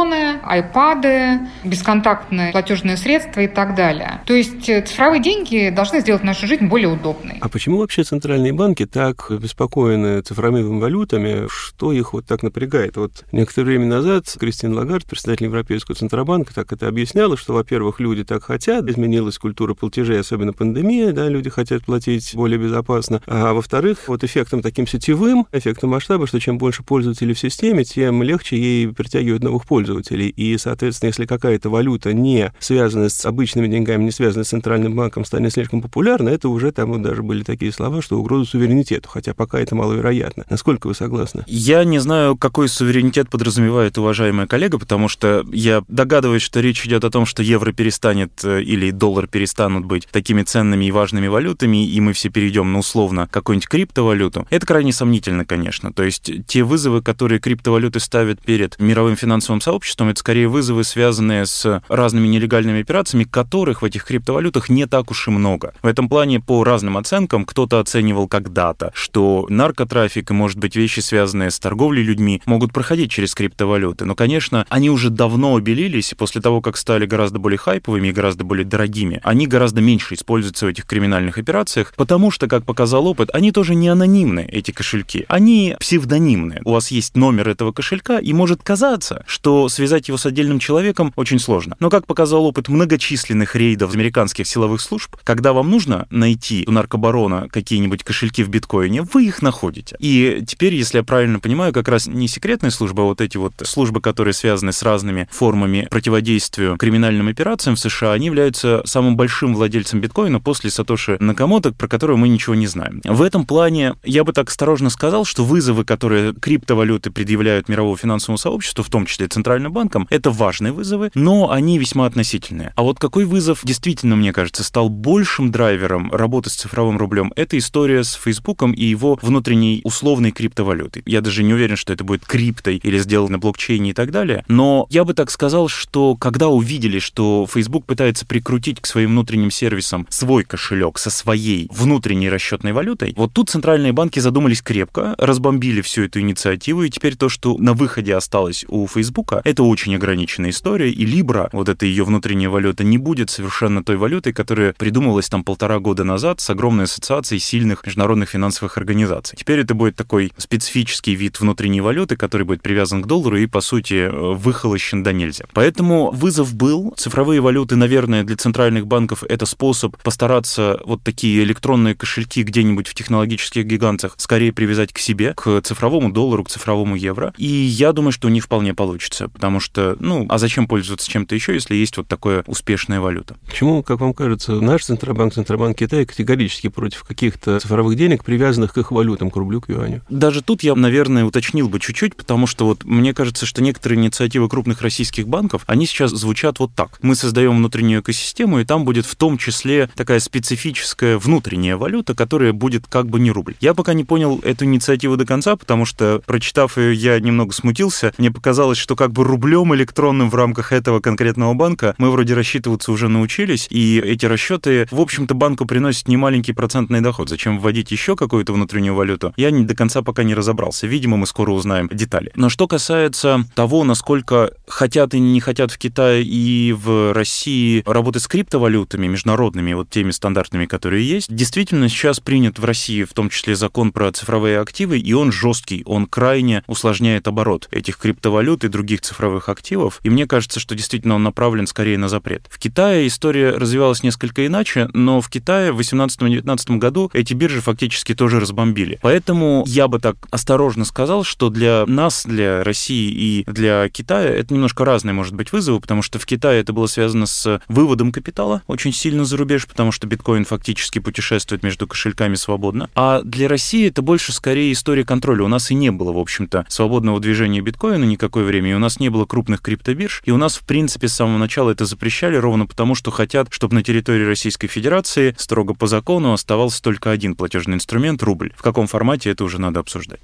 смартфоны, 0.03 0.39
айпады, 0.43 1.39
бесконтактные 1.63 2.51
платежные 2.51 2.98
средства 2.98 3.41
и 3.41 3.48
так 3.48 3.75
далее. 3.75 4.22
То 4.25 4.33
есть 4.33 4.67
э, 4.69 4.81
цифровые 4.81 5.22
деньги 5.22 5.69
должны 5.69 6.01
сделать 6.01 6.24
нашу 6.24 6.48
жизнь 6.48 6.67
более 6.67 6.89
удобной. 6.89 7.38
А 7.41 7.50
почему 7.50 7.77
вообще 7.77 8.03
центральные 8.03 8.53
банки 8.53 8.86
так 8.86 9.27
беспокоены 9.29 10.22
цифровыми 10.22 10.79
валютами? 10.79 11.48
Что 11.50 11.91
их 11.91 12.13
вот 12.13 12.25
так 12.25 12.43
напрягает? 12.43 12.98
Вот 12.98 13.25
некоторое 13.31 13.65
время 13.65 13.88
назад 13.88 14.25
Кристин 14.39 14.74
Лагард, 14.74 15.05
председатель 15.05 15.45
Европейского 15.45 15.95
Центробанка, 15.95 16.53
так 16.53 16.72
это 16.72 16.88
объясняла, 16.88 17.38
что, 17.38 17.53
во-первых, 17.53 18.00
люди 18.00 18.24
так 18.24 18.43
хотят, 18.43 18.88
изменилась 18.89 19.38
культура 19.38 19.74
платежей, 19.74 20.19
особенно 20.19 20.53
пандемия, 20.53 21.12
да, 21.12 21.27
люди 21.27 21.50
хотят 21.50 21.86
платить 21.86 22.36
более 22.36 22.60
безопасно. 22.60 23.22
А 23.27 23.53
во-вторых, 23.53 24.00
вот 24.07 24.24
эффектом 24.24 24.62
таким 24.62 24.88
сетевым, 24.88 25.48
эффектом 25.51 25.91
масштаба, 25.91 26.27
что 26.27 26.39
чем 26.39 26.57
больше 26.57 26.83
пользователей 26.83 27.33
в 27.33 27.39
системе, 27.39 27.83
тем 27.83 28.24
легче 28.24 28.57
ей 28.57 28.88
притягивать 28.88 29.43
новых 29.43 29.65
пользователей. 29.65 29.82
И, 29.91 30.57
соответственно, 30.57 31.09
если 31.09 31.25
какая-то 31.25 31.69
валюта 31.69 32.13
не 32.13 32.51
связанная 32.59 33.09
с 33.09 33.25
обычными 33.25 33.67
деньгами, 33.67 34.03
не 34.03 34.11
связанная 34.11 34.45
с 34.45 34.49
центральным 34.49 34.95
банком, 34.95 35.25
станет 35.25 35.53
слишком 35.53 35.81
популярна, 35.81 36.29
это 36.29 36.49
уже 36.49 36.71
там 36.71 37.01
даже 37.01 37.23
были 37.23 37.43
такие 37.43 37.71
слова, 37.71 38.01
что 38.01 38.19
угроза 38.19 38.51
суверенитету, 38.51 39.09
хотя 39.09 39.33
пока 39.33 39.59
это 39.59 39.75
маловероятно. 39.75 40.45
Насколько 40.49 40.87
вы 40.87 40.95
согласны? 40.95 41.43
Я 41.47 41.83
не 41.83 41.99
знаю, 41.99 42.37
какой 42.37 42.67
суверенитет 42.67 43.29
подразумевает 43.29 43.97
уважаемая 43.97 44.47
коллега, 44.47 44.77
потому 44.79 45.07
что 45.07 45.45
я 45.51 45.83
догадываюсь, 45.87 46.41
что 46.41 46.59
речь 46.59 46.85
идет 46.85 47.03
о 47.03 47.09
том, 47.09 47.25
что 47.25 47.43
евро 47.43 47.71
перестанет 47.71 48.43
э, 48.43 48.61
или 48.61 48.91
доллар 48.91 49.27
перестанут 49.27 49.85
быть 49.85 50.07
такими 50.11 50.43
ценными 50.43 50.85
и 50.85 50.91
важными 50.91 51.27
валютами, 51.27 51.85
и 51.85 51.99
мы 51.99 52.13
все 52.13 52.29
перейдем 52.29 52.71
на 52.71 52.79
условно 52.79 53.27
какую-нибудь 53.31 53.67
криптовалюту. 53.67 54.47
Это 54.49 54.65
крайне 54.65 54.93
сомнительно, 54.93 55.45
конечно. 55.45 55.91
То 55.91 56.03
есть 56.03 56.31
те 56.47 56.63
вызовы, 56.63 57.01
которые 57.01 57.39
криптовалюты 57.39 57.99
ставят 57.99 58.41
перед 58.41 58.79
мировым 58.79 59.15
финансовым 59.15 59.61
сообществом, 59.61 59.72
это 59.81 60.19
скорее 60.19 60.47
вызовы, 60.47 60.83
связанные 60.83 61.45
с 61.45 61.81
разными 61.87 62.27
нелегальными 62.27 62.81
операциями, 62.81 63.23
которых 63.23 63.81
в 63.81 63.85
этих 63.85 64.05
криптовалютах 64.05 64.69
не 64.69 64.85
так 64.85 65.11
уж 65.11 65.27
и 65.27 65.31
много. 65.31 65.73
В 65.81 65.87
этом 65.87 66.09
плане 66.09 66.39
по 66.39 66.63
разным 66.63 66.97
оценкам 66.97 67.45
кто-то 67.45 67.79
оценивал 67.79 68.27
когда-то, 68.27 68.91
что 68.93 69.45
наркотрафик 69.49 70.31
и, 70.31 70.33
может 70.33 70.57
быть, 70.57 70.75
вещи, 70.75 70.99
связанные 70.99 71.51
с 71.51 71.59
торговлей 71.59 72.03
людьми, 72.03 72.41
могут 72.45 72.73
проходить 72.73 73.11
через 73.11 73.33
криптовалюты. 73.35 74.05
Но, 74.05 74.15
конечно, 74.15 74.65
они 74.69 74.89
уже 74.89 75.09
давно 75.09 75.55
обелились, 75.55 76.11
и 76.11 76.15
после 76.15 76.41
того, 76.41 76.61
как 76.61 76.77
стали 76.77 77.05
гораздо 77.05 77.39
более 77.39 77.57
хайповыми 77.57 78.09
и 78.09 78.11
гораздо 78.11 78.43
более 78.43 78.65
дорогими, 78.65 79.19
они 79.23 79.47
гораздо 79.47 79.81
меньше 79.81 80.15
используются 80.15 80.65
в 80.65 80.69
этих 80.69 80.85
криминальных 80.85 81.37
операциях, 81.37 81.93
потому 81.95 82.31
что, 82.31 82.47
как 82.47 82.65
показал 82.65 83.07
опыт, 83.07 83.29
они 83.33 83.51
тоже 83.51 83.75
не 83.75 83.87
анонимны, 83.87 84.47
эти 84.51 84.71
кошельки. 84.71 85.25
Они 85.27 85.75
псевдонимны. 85.79 86.61
У 86.65 86.71
вас 86.71 86.91
есть 86.91 87.15
номер 87.15 87.49
этого 87.49 87.71
кошелька, 87.71 88.19
и 88.19 88.33
может 88.33 88.63
казаться, 88.63 89.23
что 89.27 89.62
связать 89.70 90.08
его 90.08 90.17
с 90.17 90.25
отдельным 90.25 90.60
человеком 90.60 91.13
очень 91.15 91.39
сложно. 91.39 91.75
Но, 91.79 91.89
как 91.89 92.08
показал 92.08 92.46
опыт 92.46 92.70
многочисленных 92.70 93.55
рейдов 93.55 93.93
американских 93.93 94.48
силовых 94.48 94.82
служб, 94.82 95.15
когда 95.24 95.53
вам 95.53 95.70
нужно 95.70 96.08
найти 96.10 96.63
у 96.67 96.72
наркобарона 96.72 97.48
какие-нибудь 97.50 98.03
кошельки 98.03 98.43
в 98.43 98.50
биткоине, 98.50 99.03
вы 99.03 99.25
их 99.25 99.41
находите. 99.41 99.96
И 100.00 100.43
теперь, 100.48 100.74
если 100.75 100.98
я 100.98 101.03
правильно 101.03 101.39
понимаю, 101.39 101.74
как 101.74 101.88
раз 101.88 102.08
не 102.08 102.27
секретная 102.27 102.72
служба, 102.72 103.03
а 103.03 103.05
вот 103.05 103.22
эти 103.22 103.38
вот 103.38 103.53
службы, 103.63 104.01
которые 104.01 104.34
связаны 104.34 104.72
с 104.72 104.84
разными 104.84 105.27
формами 105.32 105.88
противодействия 105.89 106.75
криминальным 106.77 107.27
операциям 107.27 107.75
в 107.75 107.79
США, 107.79 108.13
они 108.13 108.27
являются 108.27 108.82
самым 108.86 109.15
большим 109.15 109.55
владельцем 109.55 110.01
биткоина 110.01 110.39
после 110.39 110.70
Сатоши 110.70 111.17
Накамото, 111.20 111.72
про 111.74 111.88
которого 111.88 112.17
мы 112.17 112.27
ничего 112.29 112.55
не 112.55 112.67
знаем. 112.67 113.01
В 113.03 113.22
этом 113.22 113.46
плане 113.46 113.96
я 114.03 114.24
бы 114.24 114.34
так 114.34 114.50
осторожно 114.50 114.89
сказал, 114.89 115.25
что 115.25 115.43
вызовы, 115.43 115.86
которые 115.86 116.34
криптовалюты 116.34 117.12
предъявляют 117.12 117.70
мировому 117.70 117.96
финансовому 117.96 118.38
сообществу, 118.38 118.84
в 118.84 118.89
том 118.89 119.05
числе 119.05 119.27
Центральным 119.53 119.72
банкам, 119.72 120.07
это 120.10 120.31
важные 120.31 120.74
вызовы, 120.74 121.12
но 121.13 121.51
они 121.51 121.77
весьма 121.77 122.07
относительные. 122.07 122.74
А 122.75 122.81
вот 122.81 122.98
какой 122.98 123.25
вызов 123.25 123.60
действительно, 123.63 124.15
мне 124.15 124.33
кажется, 124.33 124.63
стал 124.63 124.89
большим 124.89 125.51
драйвером 125.51 126.12
работы 126.12 126.50
с 126.50 126.55
цифровым 126.55 126.98
рублем, 126.98 127.31
это 127.36 127.55
история 127.60 128.03
с 128.03 128.13
Фейсбуком 128.13 128.72
и 128.72 128.83
его 128.83 129.19
внутренней 129.22 129.81
условной 129.83 130.31
криптовалютой. 130.31 131.03
Я 131.05 131.22
даже 131.22 131.43
не 131.43 131.53
уверен, 131.53 131.75
что 131.75 131.93
это 131.93 132.03
будет 132.03 132.25
криптой 132.25 132.77
или 132.77 132.98
сделано 132.98 133.33
на 133.33 133.38
блокчейне 133.38 133.91
и 133.91 133.93
так 133.93 134.10
далее, 134.10 134.43
но 134.48 134.88
я 134.89 135.03
бы 135.03 135.13
так 135.13 135.29
сказал, 135.29 135.67
что 135.67 136.15
когда 136.15 136.48
увидели, 136.48 136.98
что 136.98 137.45
Facebook 137.48 137.86
пытается 137.86 138.25
прикрутить 138.25 138.81
к 138.81 138.88
своим 138.88 139.12
внутренним 139.12 139.51
сервисам 139.51 140.07
свой 140.10 140.45
кошелек 140.45 140.98
со 140.98 141.12
своей 141.12 141.69
внутренней 141.72 142.29
расчетной 142.29 142.74
валютой, 142.74 143.13
вот 143.15 143.33
тут 143.33 143.51
центральные 143.51 143.93
банки 143.93 144.17
задумались 144.17 144.63
крепко, 144.63 145.13
разбомбили 145.19 145.81
всю 145.81 146.05
эту 146.05 146.22
инициативу, 146.22 146.81
и 146.81 146.89
теперь 146.89 147.15
то, 147.15 147.29
что 147.29 147.55
на 147.60 147.74
выходе 147.74 148.15
осталось 148.15 148.65
у 148.67 148.88
Фейсбука, 148.88 149.42
это 149.43 149.63
очень 149.63 149.95
ограниченная 149.95 150.51
история, 150.51 150.89
и 150.91 151.05
Libra, 151.05 151.50
вот 151.51 151.69
эта 151.69 151.85
ее 151.85 152.03
внутренняя 152.03 152.50
валюта, 152.50 152.83
не 152.83 152.97
будет 152.97 153.29
совершенно 153.29 153.83
той 153.83 153.97
валютой, 153.97 154.33
которая 154.33 154.73
придумывалась 154.73 155.29
там 155.29 155.43
полтора 155.43 155.79
года 155.79 156.03
назад 156.03 156.39
с 156.39 156.50
огромной 156.50 156.85
ассоциацией 156.85 157.39
сильных 157.39 157.85
международных 157.85 158.29
финансовых 158.29 158.77
организаций. 158.77 159.38
Теперь 159.38 159.59
это 159.59 159.73
будет 159.73 159.95
такой 159.95 160.31
специфический 160.38 161.15
вид 161.15 161.39
внутренней 161.39 161.81
валюты, 161.81 162.15
который 162.15 162.43
будет 162.43 162.62
привязан 162.62 163.01
к 163.01 163.07
доллару 163.07 163.38
и, 163.38 163.45
по 163.45 163.62
сути, 163.62 164.09
выхолощен 164.09 165.03
до 165.03 165.13
нельзя. 165.13 165.45
Поэтому 165.53 166.12
вызов 166.12 166.53
был. 166.53 166.93
Цифровые 166.97 167.41
валюты, 167.41 167.75
наверное, 167.75 168.23
для 168.23 168.35
центральных 168.35 168.88
банков 168.88 169.23
это 169.27 169.45
способ 169.45 169.97
постараться 170.01 170.79
вот 170.85 171.03
такие 171.03 171.43
электронные 171.43 171.95
кошельки 171.95 172.43
где-нибудь 172.43 172.88
в 172.88 172.93
технологических 172.93 173.65
гигантах 173.65 174.15
скорее 174.17 174.51
привязать 174.53 174.93
к 174.93 175.00
себе, 175.00 175.33
к 175.35 175.62
цифровому 175.62 176.12
доллару, 176.12 176.43
к 176.43 176.50
цифровому 176.50 176.95
евро. 176.95 177.33
И 177.38 177.45
я 177.45 177.91
думаю, 177.91 178.12
что 178.12 178.29
не 178.29 178.39
вполне 178.39 178.73
получится, 178.73 179.29
потому 179.33 179.59
что, 179.59 179.95
ну, 179.99 180.25
а 180.29 180.37
зачем 180.37 180.67
пользоваться 180.67 181.09
чем-то 181.09 181.35
еще, 181.35 181.53
если 181.53 181.75
есть 181.75 181.97
вот 181.97 182.07
такое 182.07 182.43
успешная 182.47 182.99
валюта? 182.99 183.35
Почему, 183.47 183.83
как 183.83 183.99
вам 183.99 184.13
кажется, 184.13 184.53
наш 184.53 184.83
Центробанк, 184.85 185.33
Центробанк 185.33 185.77
Китая 185.77 186.05
категорически 186.05 186.69
против 186.69 187.03
каких-то 187.03 187.59
цифровых 187.59 187.95
денег, 187.95 188.23
привязанных 188.23 188.73
к 188.73 188.77
их 188.77 188.91
валютам, 188.91 189.29
к 189.29 189.35
рублю, 189.35 189.61
к 189.61 189.69
юаню? 189.69 190.01
Даже 190.09 190.41
тут 190.41 190.63
я, 190.63 190.75
наверное, 190.75 191.25
уточнил 191.25 191.69
бы 191.69 191.79
чуть-чуть, 191.79 192.15
потому 192.15 192.47
что 192.47 192.65
вот 192.65 192.83
мне 192.83 193.13
кажется, 193.13 193.45
что 193.45 193.61
некоторые 193.61 193.99
инициативы 193.99 194.49
крупных 194.49 194.81
российских 194.81 195.27
банков, 195.27 195.63
они 195.67 195.85
сейчас 195.85 196.11
звучат 196.11 196.59
вот 196.59 196.73
так. 196.75 196.99
Мы 197.01 197.15
создаем 197.15 197.57
внутреннюю 197.57 198.01
экосистему, 198.01 198.59
и 198.59 198.65
там 198.65 198.85
будет 198.85 199.05
в 199.05 199.15
том 199.15 199.37
числе 199.37 199.89
такая 199.95 200.19
специфическая 200.19 201.17
внутренняя 201.17 201.77
валюта, 201.77 202.15
которая 202.15 202.53
будет 202.53 202.87
как 202.87 203.07
бы 203.07 203.19
не 203.19 203.31
рубль. 203.31 203.55
Я 203.59 203.73
пока 203.73 203.93
не 203.93 204.03
понял 204.03 204.39
эту 204.43 204.65
инициативу 204.65 205.17
до 205.17 205.25
конца, 205.25 205.55
потому 205.55 205.85
что, 205.85 206.21
прочитав 206.25 206.77
ее, 206.77 206.93
я 206.93 207.19
немного 207.19 207.53
смутился. 207.53 208.13
Мне 208.17 208.31
показалось, 208.31 208.77
что 208.77 208.95
как 208.95 209.11
бы 209.11 209.22
рублем 209.23 209.73
электронным 209.73 210.29
в 210.29 210.35
рамках 210.35 210.71
этого 210.71 210.99
конкретного 210.99 211.53
банка 211.53 211.95
мы 211.97 212.11
вроде 212.11 212.33
рассчитываться 212.33 212.91
уже 212.91 213.07
научились, 213.07 213.67
и 213.69 213.99
эти 213.99 214.25
расчеты, 214.25 214.87
в 214.91 214.99
общем-то, 214.99 215.33
банку 215.33 215.65
приносят 215.65 216.07
немаленький 216.07 216.53
процентный 216.53 217.01
доход. 217.01 217.29
Зачем 217.29 217.59
вводить 217.59 217.91
еще 217.91 218.15
какую-то 218.15 218.53
внутреннюю 218.53 218.95
валюту? 218.95 219.33
Я 219.37 219.51
не 219.51 219.63
до 219.63 219.75
конца 219.75 220.01
пока 220.01 220.23
не 220.23 220.35
разобрался. 220.35 220.87
Видимо, 220.87 221.17
мы 221.17 221.25
скоро 221.25 221.51
узнаем 221.51 221.89
детали. 221.91 222.31
Но 222.35 222.49
что 222.49 222.67
касается 222.67 223.45
того, 223.55 223.83
насколько 223.83 224.51
хотят 224.67 225.13
и 225.13 225.19
не 225.19 225.39
хотят 225.39 225.71
в 225.71 225.77
Китае 225.77 226.23
и 226.23 226.73
в 226.73 227.13
России 227.13 227.83
работать 227.85 228.23
с 228.23 228.27
криптовалютами 228.27 229.07
международными, 229.07 229.73
вот 229.73 229.89
теми 229.89 230.11
стандартными, 230.11 230.65
которые 230.65 231.07
есть, 231.07 231.33
действительно 231.33 231.89
сейчас 231.89 232.19
принят 232.19 232.59
в 232.59 232.65
России 232.65 233.03
в 233.03 233.13
том 233.13 233.29
числе 233.29 233.55
закон 233.55 233.91
про 233.91 234.11
цифровые 234.11 234.59
активы, 234.59 234.99
и 234.99 235.13
он 235.13 235.31
жесткий, 235.31 235.83
он 235.85 236.05
крайне 236.05 236.63
усложняет 236.67 237.27
оборот 237.27 237.67
этих 237.71 237.97
криптовалют 237.97 238.63
и 238.63 238.67
других 238.67 239.01
цифровых 239.01 239.12
активов, 239.48 240.00
и 240.03 240.10
мне 240.10 240.27
кажется, 240.27 240.60
что 240.60 240.75
действительно 240.75 241.15
он 241.15 241.24
направлен 241.24 241.67
скорее 241.67 241.98
на 241.98 242.08
запрет. 242.08 242.48
В 242.50 242.60
Китае 242.60 243.08
история 243.08 243.51
развивалась 243.51 244.03
несколько 244.03 244.46
иначе, 244.46 244.89
но 244.93 245.22
в 245.22 245.29
Китае 245.29 245.72
в 245.72 245.79
2018-2019 245.79 246.77
году 246.77 247.10
эти 247.13 247.34
биржи 247.34 247.62
фактически 247.62 248.13
тоже 248.15 248.39
разбомбили. 248.39 249.00
Поэтому 249.01 249.63
я 249.67 249.88
бы 249.88 250.00
так 250.00 250.15
осторожно 250.32 250.86
сказал, 250.86 251.24
что 251.24 251.50
для 251.50 251.86
нас, 251.86 252.25
для 252.25 252.63
России 252.63 253.12
и 253.12 253.43
для 253.48 253.89
Китая 253.89 254.29
это 254.29 254.53
немножко 254.53 254.86
разные, 254.86 255.13
может 255.13 255.34
быть, 255.36 255.51
вызовы, 255.51 255.79
потому 255.79 256.01
что 256.01 256.20
в 256.20 256.25
Китае 256.25 256.62
это 256.62 256.74
было 256.74 256.88
связано 256.88 257.25
с 257.25 257.62
выводом 257.67 258.12
капитала 258.12 258.62
очень 258.67 258.93
сильно 258.93 259.25
за 259.25 259.38
рубеж, 259.38 259.67
потому 259.67 259.91
что 259.91 260.08
биткоин 260.08 260.46
фактически 260.46 261.00
путешествует 261.00 261.63
между 261.63 261.88
кошельками 261.88 262.36
свободно. 262.36 262.89
А 262.96 263.22
для 263.24 263.48
России 263.48 263.88
это 263.88 264.01
больше 264.01 264.32
скорее 264.32 264.72
история 264.72 265.05
контроля. 265.05 265.43
У 265.43 265.48
нас 265.48 265.72
и 265.72 265.75
не 265.75 265.91
было, 265.91 266.12
в 266.12 266.17
общем-то, 266.17 266.65
свободного 266.70 267.20
движения 267.20 267.62
биткоина 267.62 268.03
никакое 268.03 268.43
время, 268.43 268.72
и 268.72 268.74
у 268.74 268.79
нас 268.79 268.92
нас 268.93 269.00
не 269.00 269.09
было 269.09 269.25
крупных 269.25 269.62
криптобирж, 269.62 270.21
и 270.23 270.31
у 270.31 270.38
нас, 270.38 270.55
в 270.55 270.63
принципе, 270.63 271.07
с 271.07 271.13
самого 271.13 271.38
начала 271.38 271.71
это 271.71 271.85
запрещали 271.85 272.35
ровно 272.35 272.67
потому, 272.67 272.93
что 272.93 273.09
хотят, 273.09 273.47
чтобы 273.50 273.73
на 273.75 273.83
территории 273.83 274.23
Российской 274.23 274.67
Федерации 274.67 275.35
строго 275.38 275.73
по 275.73 275.88
закону 275.88 276.33
оставался 276.33 276.81
только 276.81 277.09
один 277.09 277.35
платежный 277.35 277.75
инструмент– 277.75 278.21
рубль. 278.23 278.53
В 278.55 278.62
каком 278.62 278.85
формате 278.85 279.31
это 279.31 279.43
уже 279.43 279.59
надо 279.59 279.79
обсуждать. 279.79 280.19